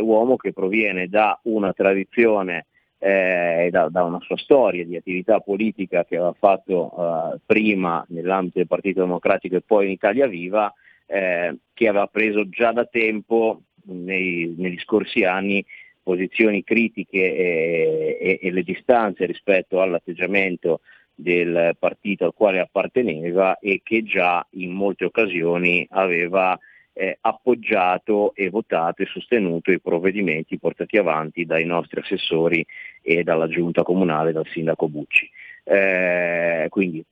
[0.00, 2.66] uomo che proviene da una tradizione
[2.98, 6.90] eh, da, da, una sua storia di attività politica che aveva fatto
[7.34, 10.72] eh, prima nell'ambito del Partito Democratico e poi in Italia Viva,
[11.06, 15.64] eh, che aveva preso già da tempo nei, negli scorsi anni
[16.02, 20.80] posizioni critiche e, e, e le distanze rispetto all'atteggiamento
[21.14, 26.58] del partito al quale apparteneva e che già in molte occasioni aveva
[26.98, 32.66] eh, appoggiato e votato e sostenuto i provvedimenti portati avanti dai nostri assessori
[33.00, 35.30] e dalla giunta comunale, dal sindaco Bucci.
[35.62, 37.04] Eh, quindi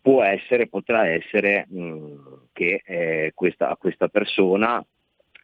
[0.00, 2.12] può essere, potrà essere mh,
[2.52, 4.84] che eh, questa, questa persona,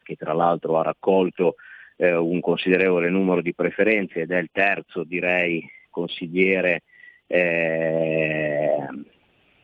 [0.04, 1.56] che tra l'altro ha raccolto
[1.96, 6.82] eh, un considerevole numero di preferenze ed è il terzo, direi, consigliere
[7.26, 8.86] eh,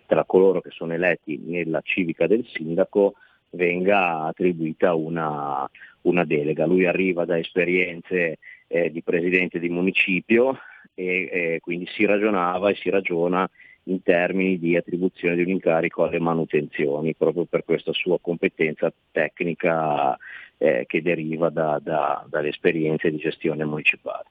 [0.07, 3.15] tra coloro che sono eletti nella civica del sindaco,
[3.55, 5.69] venga attribuita una,
[6.03, 6.67] una delega.
[6.67, 10.59] Lui arriva da esperienze eh, di presidente di municipio
[10.95, 13.49] e eh, quindi si ragionava e si ragiona
[13.85, 20.17] in termini di attribuzione di un incarico alle manutenzioni, proprio per questa sua competenza tecnica
[20.57, 24.25] eh, che deriva da, da, dalle esperienze di gestione municipale.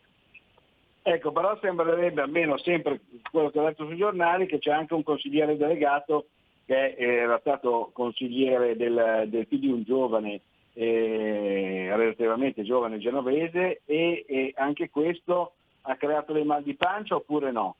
[1.05, 5.03] Ecco, però sembrerebbe, almeno sempre quello che ho letto sui giornali, che c'è anche un
[5.03, 6.27] consigliere delegato
[6.65, 10.41] che era stato consigliere del, del PD, un giovane,
[10.73, 17.51] eh, relativamente giovane genovese, e, e anche questo ha creato dei mal di pancia oppure
[17.51, 17.75] no?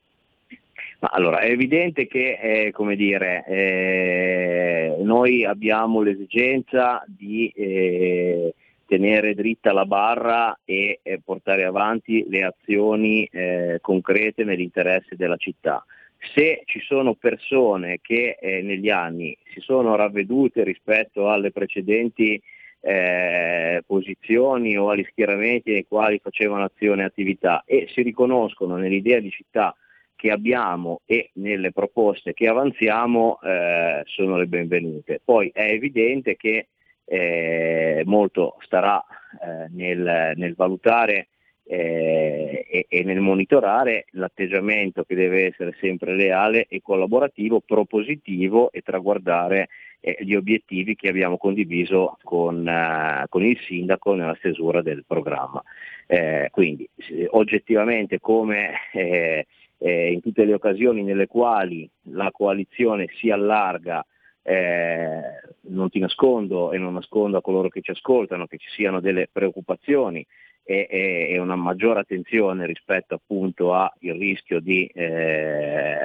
[1.00, 8.54] Allora, è evidente che, eh, dire, eh, noi abbiamo l'esigenza di eh,
[8.86, 15.84] tenere dritta la barra e portare avanti le azioni eh, concrete nell'interesse della città.
[16.32, 22.42] Se ci sono persone che eh, negli anni si sono ravvedute rispetto alle precedenti
[22.80, 29.20] eh, posizioni o agli schieramenti nei quali facevano azione e attività e si riconoscono nell'idea
[29.20, 29.76] di città
[30.16, 35.22] che abbiamo e nelle proposte che avanziamo eh, sono le benvenute.
[35.24, 36.68] Poi è evidente che
[37.06, 41.28] eh, molto starà eh, nel, nel, valutare
[41.66, 48.82] eh, e, e, nel monitorare l'atteggiamento che deve essere sempre leale e collaborativo, propositivo e
[48.82, 49.70] traguardare
[50.02, 55.64] eh, gli obiettivi che abbiamo condiviso con, uh, con, il sindaco nella stesura del programma.
[56.06, 56.88] Eh, quindi
[57.30, 59.46] oggettivamente come eh,
[59.78, 64.06] eh, in tutte le occasioni nelle quali la coalizione si allarga,
[64.42, 65.22] eh,
[65.68, 69.30] non ti nascondo e non nascondo a coloro che ci ascoltano che ci siano delle
[69.32, 70.26] preoccupazioni
[70.64, 75.98] e, e, e una maggiore attenzione rispetto appunto al rischio di, eh,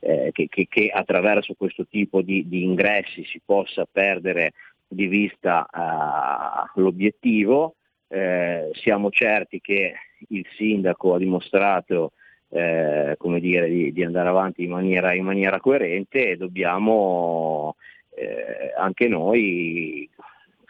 [0.00, 4.52] eh, che, che, che, attraverso questo tipo di, di, ingressi si possa perdere
[4.86, 7.74] di vista uh, l'obiettivo.
[8.10, 9.94] Eh, siamo certi che
[10.28, 12.12] il sindaco ha dimostrato
[12.50, 17.76] eh, come dire, di, di, andare avanti in maniera, in maniera coerente e dobbiamo
[18.14, 20.08] eh, anche noi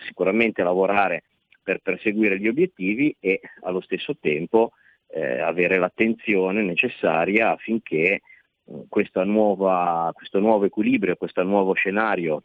[0.07, 1.25] sicuramente lavorare
[1.69, 4.73] per perseguire gli obiettivi e allo stesso tempo
[5.09, 8.23] eh, avere l'attenzione necessaria affinché
[8.65, 12.43] eh, nuova, questo nuovo equilibrio, questo nuovo scenario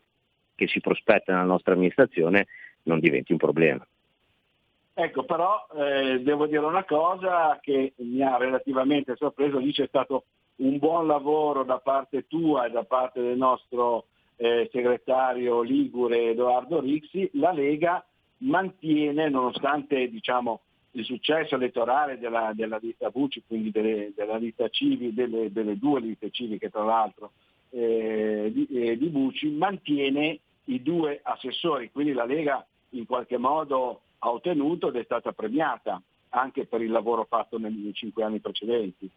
[0.55, 2.47] che si prospetta nella nostra amministrazione
[2.83, 3.87] non diventi un problema.
[4.93, 10.25] Ecco, però eh, devo dire una cosa che mi ha relativamente sorpreso, lì c'è stato
[10.57, 16.81] un buon lavoro da parte tua e da parte del nostro eh, segretario Ligure Edoardo
[16.81, 18.05] Rixi, la Lega
[18.43, 25.13] mantiene, nonostante diciamo, il successo elettorale della, della lista Bucci, quindi delle, della lista Civi,
[25.13, 27.31] delle, delle, due liste civiche tra l'altro
[27.71, 34.01] eh, di, eh, di Bucci, mantiene i due assessori, quindi la Lega in qualche modo
[34.19, 39.09] ha ottenuto ed è stata premiata anche per il lavoro fatto negli cinque anni precedenti.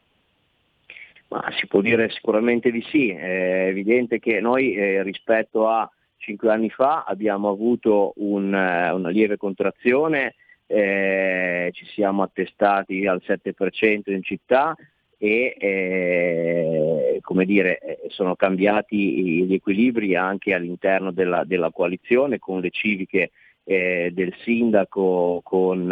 [1.28, 6.50] Ma si può dire sicuramente di sì, è evidente che noi eh, rispetto a cinque
[6.50, 10.34] anni fa abbiamo avuto un, eh, una lieve contrazione,
[10.66, 14.74] eh, ci siamo attestati al 7% in città
[15.18, 22.60] e eh, come dire, eh, sono cambiati gli equilibri anche all'interno della, della coalizione con
[22.60, 23.30] le civiche
[23.64, 25.90] eh, del sindaco con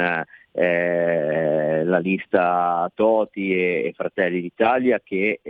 [0.53, 5.41] eh, la lista Toti e, Fratelli d'Italia che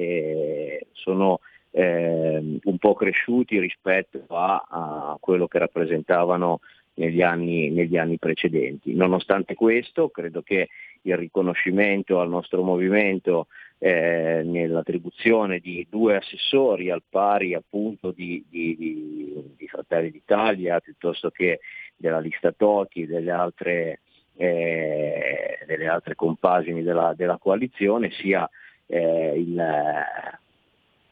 [0.93, 1.41] sono
[1.75, 6.61] ehm, un po' cresciuti rispetto a, a quello che rappresentavano
[6.95, 8.95] negli anni, negli anni, precedenti.
[8.95, 10.68] Nonostante questo, credo che
[11.03, 13.49] il riconoscimento al nostro movimento
[13.79, 21.31] eh, nell'attribuzione di due assessori al pari appunto di, di, di, di Fratelli d'Italia piuttosto
[21.31, 21.59] che
[21.97, 24.01] della lista Toti e delle altre,
[24.37, 25.59] eh,
[25.89, 28.49] altre compagini della, della, coalizione, sia
[28.87, 29.62] eh, il,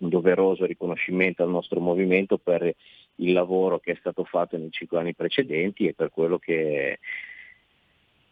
[0.03, 2.75] un doveroso riconoscimento al nostro movimento per
[3.17, 6.99] il lavoro che è stato fatto nei cinque anni precedenti e per quello che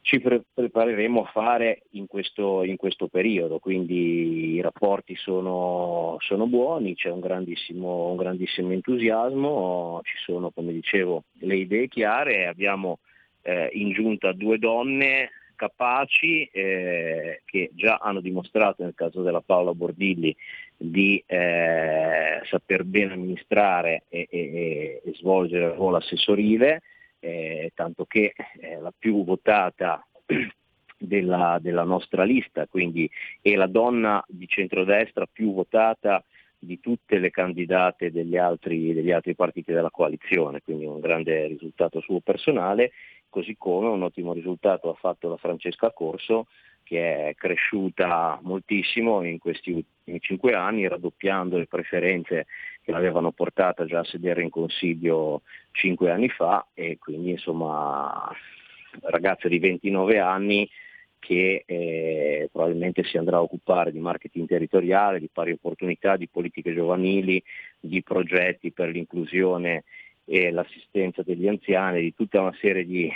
[0.03, 6.47] ci pre- prepareremo a fare in questo, in questo, periodo, quindi i rapporti sono, sono
[6.47, 12.99] buoni, c'è un grandissimo, un grandissimo, entusiasmo, ci sono come dicevo le idee chiare, abbiamo
[13.43, 15.31] eh, in giunta due donne
[15.61, 20.35] capaci eh, che già hanno dimostrato nel caso della Paola Bordilli
[20.75, 26.81] di eh, saper bene amministrare e, e, e svolgere il ruolo assessorile,
[27.19, 30.03] eh, tanto che è la più votata
[30.97, 33.11] della, della, nostra lista, quindi
[33.43, 36.25] è la donna di centrodestra più votata
[36.59, 42.01] di tutte le candidate degli altri, degli altri partiti della coalizione, quindi un grande risultato
[42.01, 42.93] suo personale,
[43.31, 46.47] così come un ottimo risultato ha fatto la Francesca Corso
[46.83, 52.47] che è cresciuta moltissimo in questi ultimi cinque anni, raddoppiando le preferenze
[52.83, 58.29] che l'avevano portata già a sedere in consiglio cinque anni fa e quindi insomma
[59.03, 60.69] ragazza di 29 anni
[61.21, 66.75] che eh, probabilmente si andrà a occupare di marketing territoriale, di pari opportunità, di politiche
[66.75, 67.41] giovanili,
[67.79, 69.85] di progetti per l'inclusione
[70.33, 73.11] e l'assistenza degli anziani, di tutta una serie di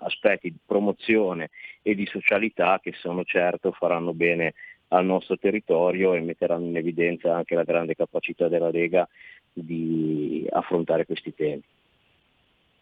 [0.00, 1.48] aspetti di promozione
[1.80, 4.52] e di socialità che sono certo faranno bene
[4.88, 9.08] al nostro territorio e metteranno in evidenza anche la grande capacità della Lega
[9.50, 11.62] di affrontare questi temi.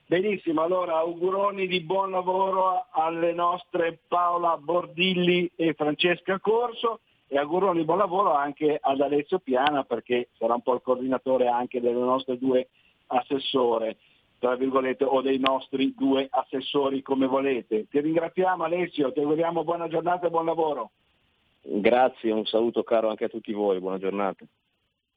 [0.06, 7.78] Benissimo, allora auguroni di buon lavoro alle nostre Paola Bordilli e Francesca Corso e auguroni
[7.78, 12.00] di buon lavoro anche ad Alessio Piana perché sarà un po' il coordinatore anche delle
[12.00, 12.66] nostre due
[13.06, 13.96] assessore
[14.38, 17.86] tra virgolette, o dei nostri due assessori come volete.
[17.88, 20.90] Ti ringraziamo Alessio, ti auguriamo buona giornata e buon lavoro.
[21.62, 24.44] Grazie, un saluto caro anche a tutti voi, buona giornata.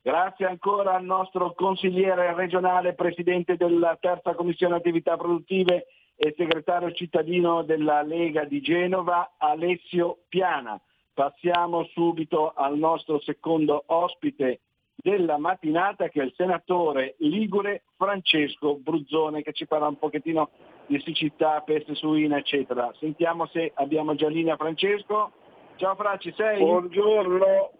[0.01, 7.63] Grazie ancora al nostro consigliere regionale, presidente della terza commissione attività produttive e segretario cittadino
[7.63, 10.79] della Lega di Genova, Alessio Piana.
[11.13, 14.61] Passiamo subito al nostro secondo ospite
[15.01, 20.49] della mattinata che è il senatore Ligure Francesco Bruzzone che ci parla un pochettino
[20.87, 22.91] di siccità, peste suina eccetera.
[22.99, 25.31] Sentiamo se abbiamo già linea Francesco.
[25.77, 26.59] Ciao Fra, ci sei?
[26.59, 27.71] Buongiorno,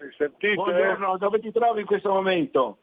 [0.00, 0.54] mi sentite?
[0.54, 2.78] Buongiorno, dove ti trovi in questo momento?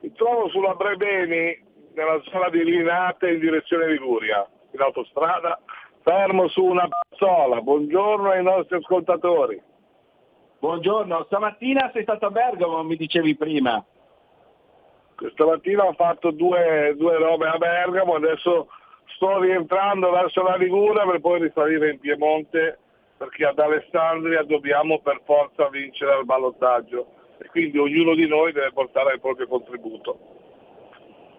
[0.00, 1.62] Mi trovo sulla Brebeni,
[1.92, 5.60] nella zona di Linate in direzione Liguria, in autostrada,
[6.02, 7.60] fermo su una pazzola.
[7.60, 9.60] Buongiorno ai nostri ascoltatori.
[10.60, 13.82] Buongiorno, stamattina sei stato a Bergamo, mi dicevi prima.
[15.32, 18.68] Stamattina ho fatto due, due robe a Bergamo, adesso
[19.14, 22.78] sto rientrando verso la Liguria per poi risalire in Piemonte
[23.16, 27.06] perché ad Alessandria dobbiamo per forza vincere al ballottaggio
[27.38, 30.18] e quindi ognuno di noi deve portare il proprio contributo.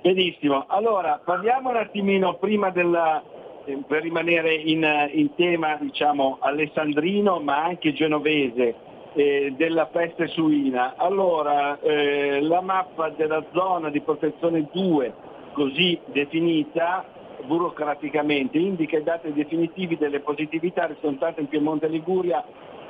[0.02, 3.24] Benissimo, allora parliamo un attimino prima della,
[3.66, 10.96] eh, per rimanere in, in tema diciamo, alessandrino ma anche genovese eh, della peste suina.
[10.96, 15.14] Allora, eh, la mappa della zona di protezione 2,
[15.54, 17.06] così definita
[17.44, 22.44] burocraticamente, indica i dati definitivi delle positività riscontrate in Piemonte e Liguria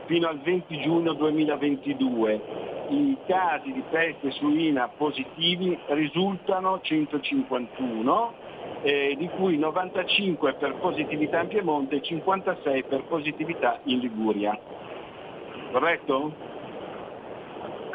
[0.05, 2.41] fino al 20 giugno 2022.
[2.89, 8.33] I casi di peste suina positivi risultano 151,
[8.81, 14.59] eh, di cui 95 per positività in Piemonte e 56 per positività in Liguria
[15.71, 16.35] corretto?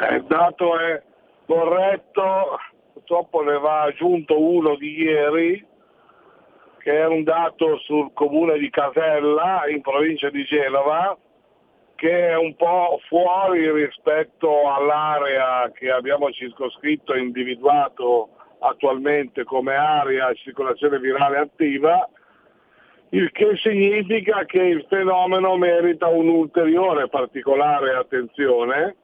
[0.01, 1.03] Eh, il dato è
[1.47, 2.59] corretto,
[2.93, 5.67] purtroppo ne va aggiunto uno di ieri,
[6.79, 11.17] che è un dato sul comune di Casella, in provincia di Genova,
[11.97, 18.29] che è un po' fuori rispetto all'area che abbiamo circoscritto e individuato
[18.59, 22.09] attualmente come area di circolazione virale attiva,
[23.17, 28.97] il che significa che il fenomeno merita un'ulteriore particolare attenzione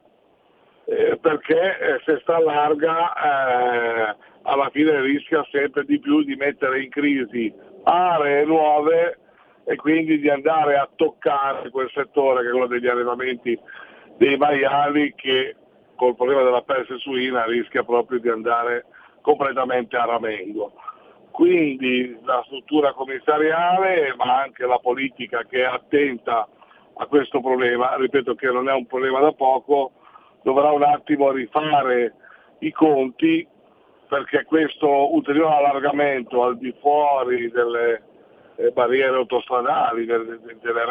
[0.85, 6.83] eh, perché eh, se sta larga eh, alla fine rischia sempre di più di mettere
[6.83, 7.51] in crisi
[7.85, 9.17] aree nuove
[9.65, 13.57] e quindi di andare a toccare quel settore che è quello degli allevamenti
[14.17, 15.55] dei maiali che
[15.95, 18.85] col problema della peste suina rischia proprio di andare
[19.21, 20.73] completamente a ramengo.
[21.33, 26.47] Quindi la struttura commissariale, ma anche la politica che è attenta
[26.97, 29.93] a questo problema, ripeto che non è un problema da poco,
[30.43, 32.13] dovrà un attimo rifare
[32.59, 33.47] i conti
[34.07, 38.03] perché questo ulteriore allargamento al di fuori delle
[38.57, 40.39] eh, barriere autostradali, delle,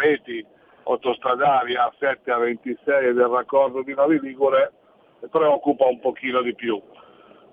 [0.01, 0.45] reti
[0.83, 4.73] autostradali A7 a 26 del raccordo di Novi Ligure
[5.31, 6.83] preoccupa un pochino di più.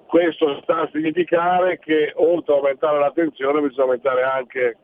[0.10, 4.77] Questo sta a significare che oltre a aumentare l'attenzione bisogna aumentare anche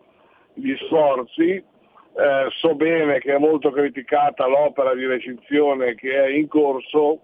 [0.53, 6.47] gli sforzi, eh, so bene che è molto criticata l'opera di recinzione che è in
[6.47, 7.21] corso,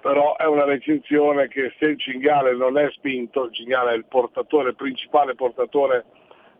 [0.00, 4.06] però è una recinzione che se il cinghiale non è spinto, il cinghiale è il
[4.06, 6.06] portatore, il principale portatore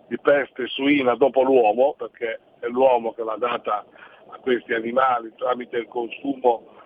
[0.07, 3.87] di peste suina dopo l'uomo, perché è l'uomo che l'ha data
[4.29, 6.77] a questi animali tramite il consumo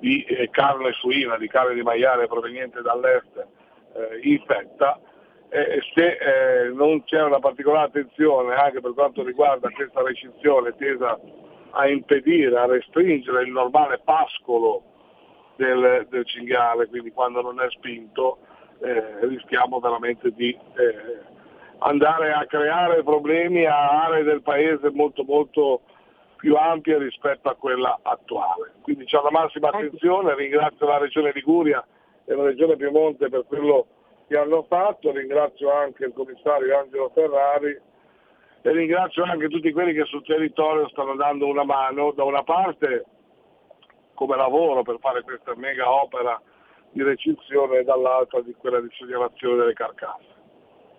[0.00, 4.98] di eh, carne suina, di carne di maiale proveniente dall'est, eh, infetta,
[5.48, 11.18] e se eh, non c'è una particolare attenzione anche per quanto riguarda questa recinzione tesa
[11.72, 14.82] a impedire, a restringere il normale pascolo
[15.56, 18.38] del, del cinghiale, quindi quando non è spinto
[18.80, 21.18] eh, rischiamo veramente di eh,
[21.78, 25.82] andare a creare problemi a aree del paese molto molto
[26.40, 28.72] più ampie rispetto a quella attuale.
[28.80, 29.76] Quindi c'è la massima ecco.
[29.76, 31.86] attenzione, ringrazio la Regione Liguria
[32.24, 33.86] e la Regione Piemonte per quello
[34.26, 37.78] che hanno fatto, ringrazio anche il commissario Angelo Ferrari
[38.62, 43.04] e ringrazio anche tutti quelli che sul territorio stanno dando una mano, da una parte
[44.14, 46.40] come lavoro per fare questa mega opera
[46.90, 50.29] di recinzione e dall'altra di quella di segnalazione delle carcasse.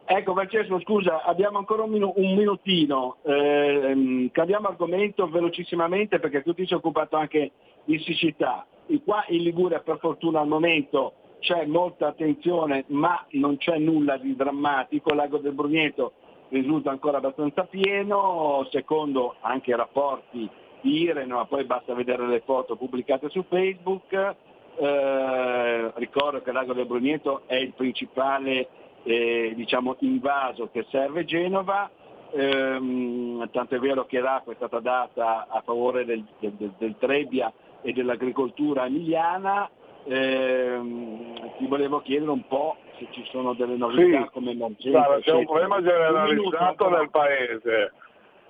[0.06, 6.54] Ecco Francesco, scusa, abbiamo ancora un, minu- un minutino, eh, cambiamo argomento velocissimamente perché tu
[6.54, 7.52] ti sei occupato anche
[7.86, 8.66] di siccità.
[8.88, 14.18] E qua in Liguria per fortuna al momento c'è molta attenzione ma non c'è nulla
[14.18, 16.14] di drammatico, lago del Brugneto
[16.50, 20.50] risulta ancora abbastanza pieno, secondo anche i rapporti
[20.82, 24.36] di Irene, ma poi basta vedere le foto pubblicate su Facebook.
[24.78, 28.68] Eh, ricordo che lago del Brugneto è il principale
[29.04, 31.90] eh, diciamo, invaso che serve Genova,
[32.34, 37.52] ehm, tanto è vero che l'acqua è stata data a favore del, del, del Trebbia
[37.82, 39.70] e dell'agricoltura emiliana,
[40.06, 45.20] ehm, ti volevo chiedere un po' se ci sono delle novità sì, come emergenza.
[45.22, 47.94] c'è un problema generalizzato nel paese.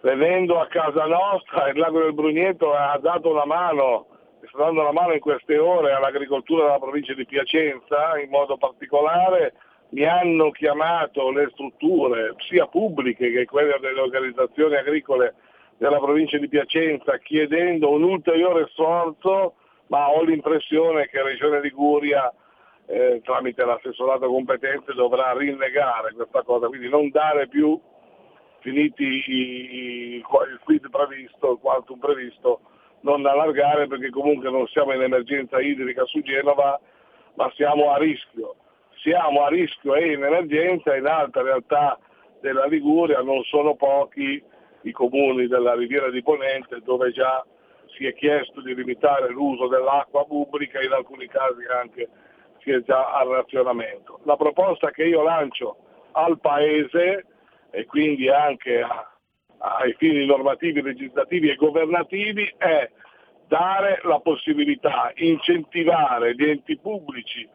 [0.01, 4.07] Venendo a casa nostra, il lago del Brugneto ha dato una mano,
[4.47, 9.53] sta dando una mano in queste ore all'agricoltura della provincia di Piacenza, in modo particolare
[9.91, 15.35] mi hanno chiamato le strutture, sia pubbliche che quelle delle organizzazioni agricole
[15.77, 19.55] della provincia di Piacenza, chiedendo un ulteriore sforzo
[19.91, 22.33] ma ho l'impressione che Regione Liguria
[22.85, 27.79] eh, tramite l'assessorato competente dovrà rinnegare questa cosa, quindi non dare più,
[28.59, 32.61] finiti i, il quid previsto, il quantum previsto,
[33.01, 36.79] non allargare perché comunque non siamo in emergenza idrica su Genova,
[37.35, 38.55] ma siamo a rischio.
[39.01, 41.97] Siamo a rischio e in emergenza in altre realtà
[42.39, 44.41] della Liguria, non sono pochi
[44.83, 47.43] i comuni della Riviera di Ponente dove già
[47.95, 52.09] si è chiesto di limitare l'uso dell'acqua pubblica e in alcuni casi anche
[52.59, 54.19] si è già al razionamento.
[54.23, 55.77] La proposta che io lancio
[56.11, 57.25] al Paese
[57.71, 59.11] e quindi anche a,
[59.57, 62.89] ai fini normativi, legislativi e governativi è
[63.47, 67.49] dare la possibilità, incentivare gli enti pubblici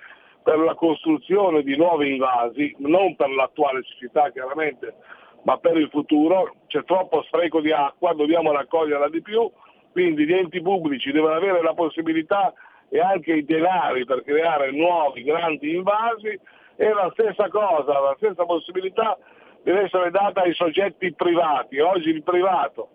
[0.47, 4.95] per la costruzione di nuovi invasi, non per l'attuale siccità chiaramente,
[5.43, 6.55] ma per il futuro.
[6.69, 9.51] C'è troppo spreco di acqua, dobbiamo raccoglierla di più,
[9.91, 12.55] quindi gli enti pubblici devono avere la possibilità
[12.89, 16.39] e anche i denari per creare nuovi grandi invasi
[16.77, 19.19] e la stessa cosa, la stessa possibilità
[19.65, 21.81] deve essere data ai soggetti privati.
[21.81, 22.91] Oggi il privato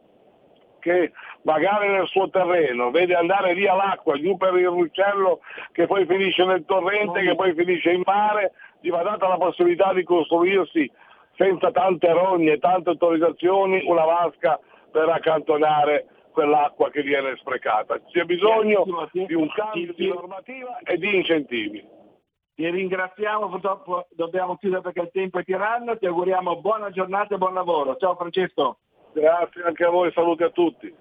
[0.82, 1.14] che
[1.44, 5.40] magari nel suo terreno vede andare via l'acqua giù per il ruscello
[5.72, 8.52] che poi finisce nel torrente, che poi finisce in mare,
[8.82, 10.92] gli va data la possibilità di costruirsi
[11.38, 14.60] senza tante rogne, tante autorizzazioni, una vasca
[14.92, 18.00] per accantonare quell'acqua che viene sprecata.
[18.12, 22.00] C'è bisogno di un cambio di normativa e di incentivi.
[22.54, 27.38] Ti ringraziamo, purtroppo dobbiamo chiudere perché il tempo è tiranno, ti auguriamo buona giornata e
[27.38, 27.96] buon lavoro.
[27.96, 28.80] Ciao Francesco.
[29.14, 30.94] Grazie anche a voi, saluti a tutti.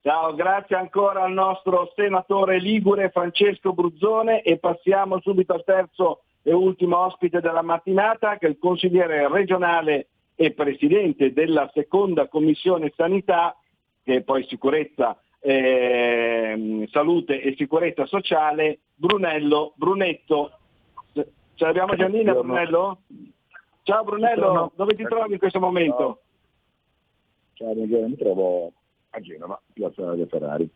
[0.00, 6.52] Ciao, grazie ancora al nostro senatore Ligure Francesco Bruzzone e passiamo subito al terzo e
[6.52, 10.06] ultimo ospite della mattinata che è il consigliere regionale
[10.36, 13.56] e presidente della seconda commissione sanità
[14.04, 20.52] che è poi sicurezza, eh, salute e sicurezza sociale, Brunello, Brunetto.
[21.12, 23.00] Ce l'abbiamo Giannina Brunello?
[23.82, 26.20] Ciao Brunello, dove ti trovi in questo momento?
[27.58, 28.72] Ciao, mi trovo
[29.10, 30.70] a Genova, piazza dei Ferrari.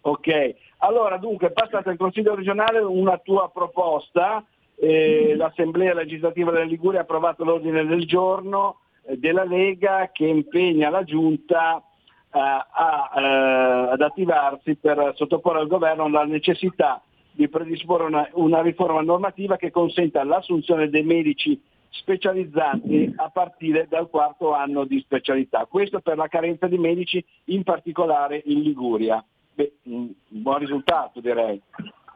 [0.00, 4.42] Ok, allora dunque passate al Consiglio regionale una tua proposta,
[4.76, 11.04] eh, l'Assemblea legislativa della Liguria ha approvato l'ordine del giorno, della Lega che impegna la
[11.04, 17.02] Giunta uh, a, uh, ad attivarsi per sottoporre al governo la necessità
[17.32, 21.60] di predisporre una, una riforma normativa che consenta l'assunzione dei medici
[21.98, 25.66] specializzanti a partire dal quarto anno di specialità.
[25.66, 29.24] Questo per la carenza di medici, in particolare in Liguria.
[29.54, 31.60] Beh, un buon risultato direi,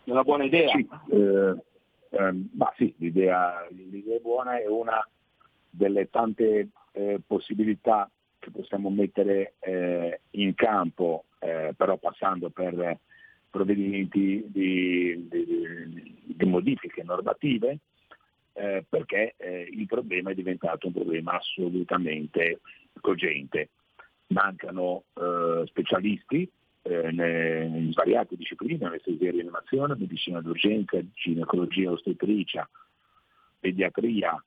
[0.05, 0.70] una buona idea.
[0.70, 1.55] Sì, eh,
[2.11, 5.07] ehm, ma sì l'idea, l'idea, è buona, è una
[5.70, 12.98] delle tante eh, possibilità che possiamo mettere eh, in campo, eh, però passando per
[13.51, 17.78] provvedimenti di, di, di modifiche normative,
[18.60, 22.60] eh, perché eh, il problema è diventato un problema assolutamente
[23.00, 23.70] cogente.
[24.28, 26.48] Mancano eh, specialisti
[26.82, 32.68] eh, in svariate discipline, anestesia e rianimazione, medicina d'urgenza, ginecologia ostetricia,
[33.58, 34.44] pediatria,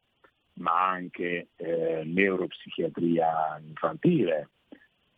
[0.60, 4.50] ma anche eh, neuropsichiatria infantile,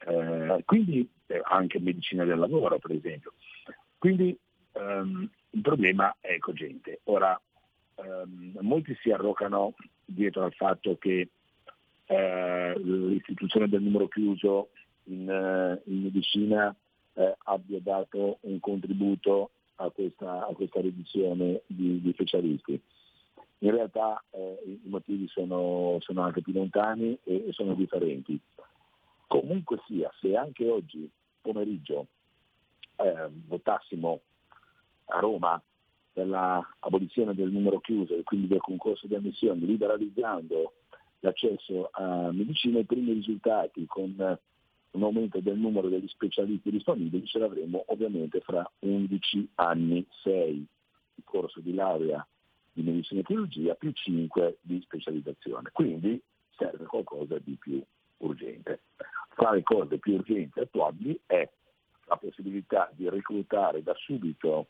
[0.07, 1.07] eh, quindi
[1.43, 3.33] anche medicina del lavoro per esempio.
[3.97, 4.37] Quindi
[4.71, 7.01] ehm, il problema è cogente.
[7.05, 7.39] Ora,
[7.95, 9.73] ehm, molti si arrocano
[10.05, 11.29] dietro al fatto che
[12.05, 14.69] eh, l'istituzione del numero chiuso
[15.05, 16.75] in, eh, in medicina
[17.13, 22.79] eh, abbia dato un contributo a questa, a questa riduzione di, di, specialisti.
[23.59, 28.39] In realtà eh, i motivi sono, sono, anche più lontani e, e sono differenti.
[29.27, 31.09] Comunque sia, se anche oggi
[31.41, 32.07] pomeriggio
[32.97, 34.21] eh, votassimo
[35.05, 35.61] a Roma
[36.15, 40.71] per l'abolizione del numero chiuso e quindi del concorso di ammissione, liberalizzando
[41.19, 44.15] l'accesso a medicina, i primi risultati con
[44.91, 50.65] un aumento del numero degli specialisti disponibili ce l'avremo ovviamente fra 11 anni, 6
[51.17, 52.25] il corso di laurea
[52.71, 55.69] di medicina e chirurgia più 5 di specializzazione.
[55.73, 56.21] Quindi
[56.55, 57.83] serve qualcosa di più
[58.19, 58.83] urgente.
[59.31, 61.49] Fra le cose più urgenti attuabili è
[62.05, 64.67] la possibilità di reclutare da subito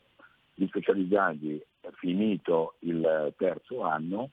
[0.56, 1.62] gli specializzanti
[1.92, 4.30] finito il terzo anno,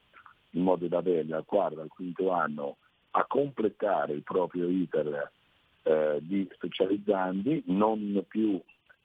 [0.51, 2.77] in modo da avere dal quarto al quinto anno
[3.11, 5.31] a completare il proprio iter
[5.83, 8.59] eh, di specializzanti, non più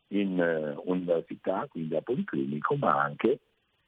[0.09, 3.40] in eh, università, quindi a policlinico, ma anche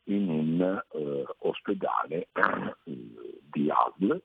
[0.05, 2.29] in un eh, ospedale
[2.85, 4.21] di ASL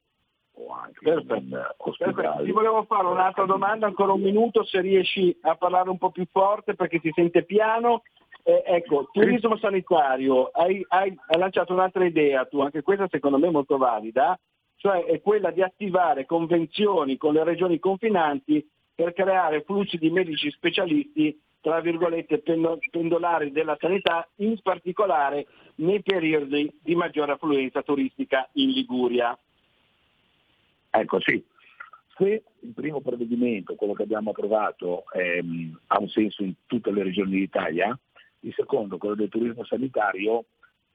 [0.57, 1.35] o anche Perfetto.
[1.35, 2.45] in ospedale.
[2.45, 6.25] Ti volevo fare un'altra domanda, ancora un minuto, se riesci a parlare un po' più
[6.31, 8.03] forte perché si sente piano.
[8.47, 13.47] Eh, ecco, turismo sanitario, hai, hai, hai lanciato un'altra idea tu, anche questa secondo me
[13.47, 14.39] è molto valida,
[14.75, 18.63] cioè è quella di attivare convenzioni con le regioni confinanti
[18.93, 22.43] per creare flussi di medici specialisti, tra virgolette,
[22.91, 25.47] pendolari della sanità, in particolare
[25.77, 29.35] nei periodi di maggiore affluenza turistica in Liguria.
[30.91, 31.43] Ecco sì,
[32.15, 37.01] se il primo provvedimento, quello che abbiamo approvato, ehm, ha un senso in tutte le
[37.01, 37.97] regioni d'Italia,
[38.45, 40.45] il secondo, quello del turismo sanitario,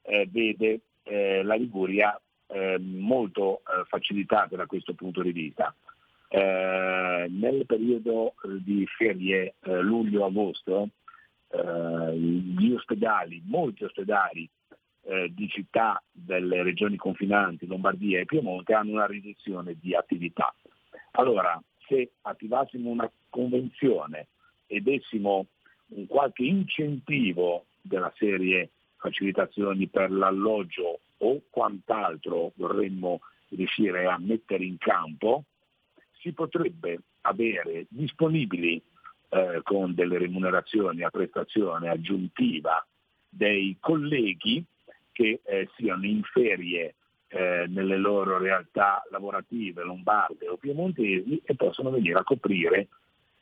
[0.02, 5.74] eh, vede eh, la Liguria eh, molto eh, facilitata da questo punto di vista.
[6.28, 10.88] Eh, nel periodo di ferie eh, luglio-agosto
[12.14, 14.48] gli ospedali, molti ospedali
[15.02, 20.54] eh, di città delle regioni confinanti, Lombardia e Piemonte, hanno una riduzione di attività.
[21.12, 24.28] Allora, se attivassimo una convenzione
[24.68, 25.46] e dessimo
[25.90, 34.78] un qualche incentivo della serie facilitazioni per l'alloggio o quant'altro vorremmo riuscire a mettere in
[34.78, 35.44] campo,
[36.20, 38.80] si potrebbe avere disponibili
[39.30, 42.84] eh, con delle remunerazioni a prestazione aggiuntiva
[43.28, 44.64] dei colleghi
[45.12, 46.94] che eh, siano in ferie
[47.28, 52.88] eh, nelle loro realtà lavorative lombarde o piemontesi e possono venire a coprire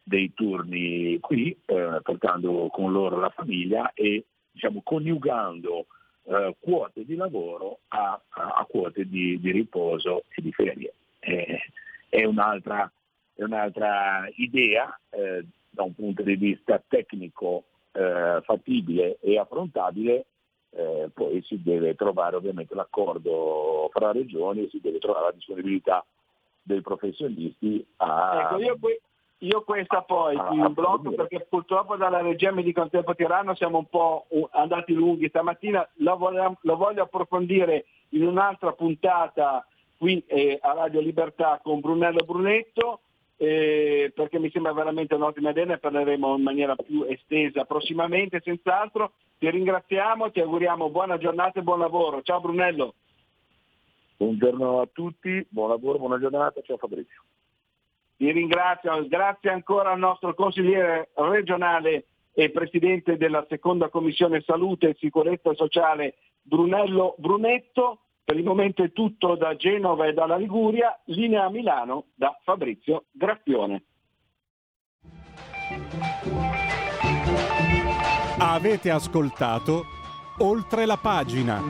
[0.09, 5.87] dei turni qui, eh, portando con loro la famiglia e diciamo, coniugando
[6.25, 10.95] eh, quote di lavoro a, a, a quote di, di, riposo e di ferie.
[11.21, 12.91] è, un'altra,
[13.35, 20.27] è un'altra idea eh, da un punto di vista tecnico eh, fattibile e affrontabile
[20.71, 26.05] eh, poi si deve trovare ovviamente l'accordo fra regioni e si deve trovare la disponibilità
[26.63, 28.43] dei professionisti a...
[28.43, 28.79] Ecco, io,
[29.39, 34.27] io questa poi ti blocco perché purtroppo dalla regia Medico Tempo Tirano siamo un po'
[34.51, 39.65] andati lunghi stamattina, lo voglio, lo voglio approfondire in un'altra puntata
[39.97, 43.01] qui eh, a Radio Libertà con Brunello Brunetto
[43.41, 49.13] eh, perché mi sembra veramente un'ottima idea, ne parleremo in maniera più estesa prossimamente, senz'altro.
[49.39, 52.23] Ti ringraziamo, ti auguriamo buona giornata e buon lavoro.
[52.23, 52.95] Ciao Brunello.
[54.17, 57.23] Buongiorno a tutti, buon lavoro, buona giornata, ciao Fabrizio.
[58.19, 64.97] Ti ringrazio, grazie ancora al nostro consigliere regionale e presidente della seconda commissione salute e
[64.99, 71.45] sicurezza sociale Brunello Brunetto Per il momento è tutto da Genova e dalla Liguria, linea
[71.45, 73.85] a Milano da Fabrizio Graffione.
[78.39, 79.85] Avete ascoltato
[80.41, 81.63] oltre la pagina.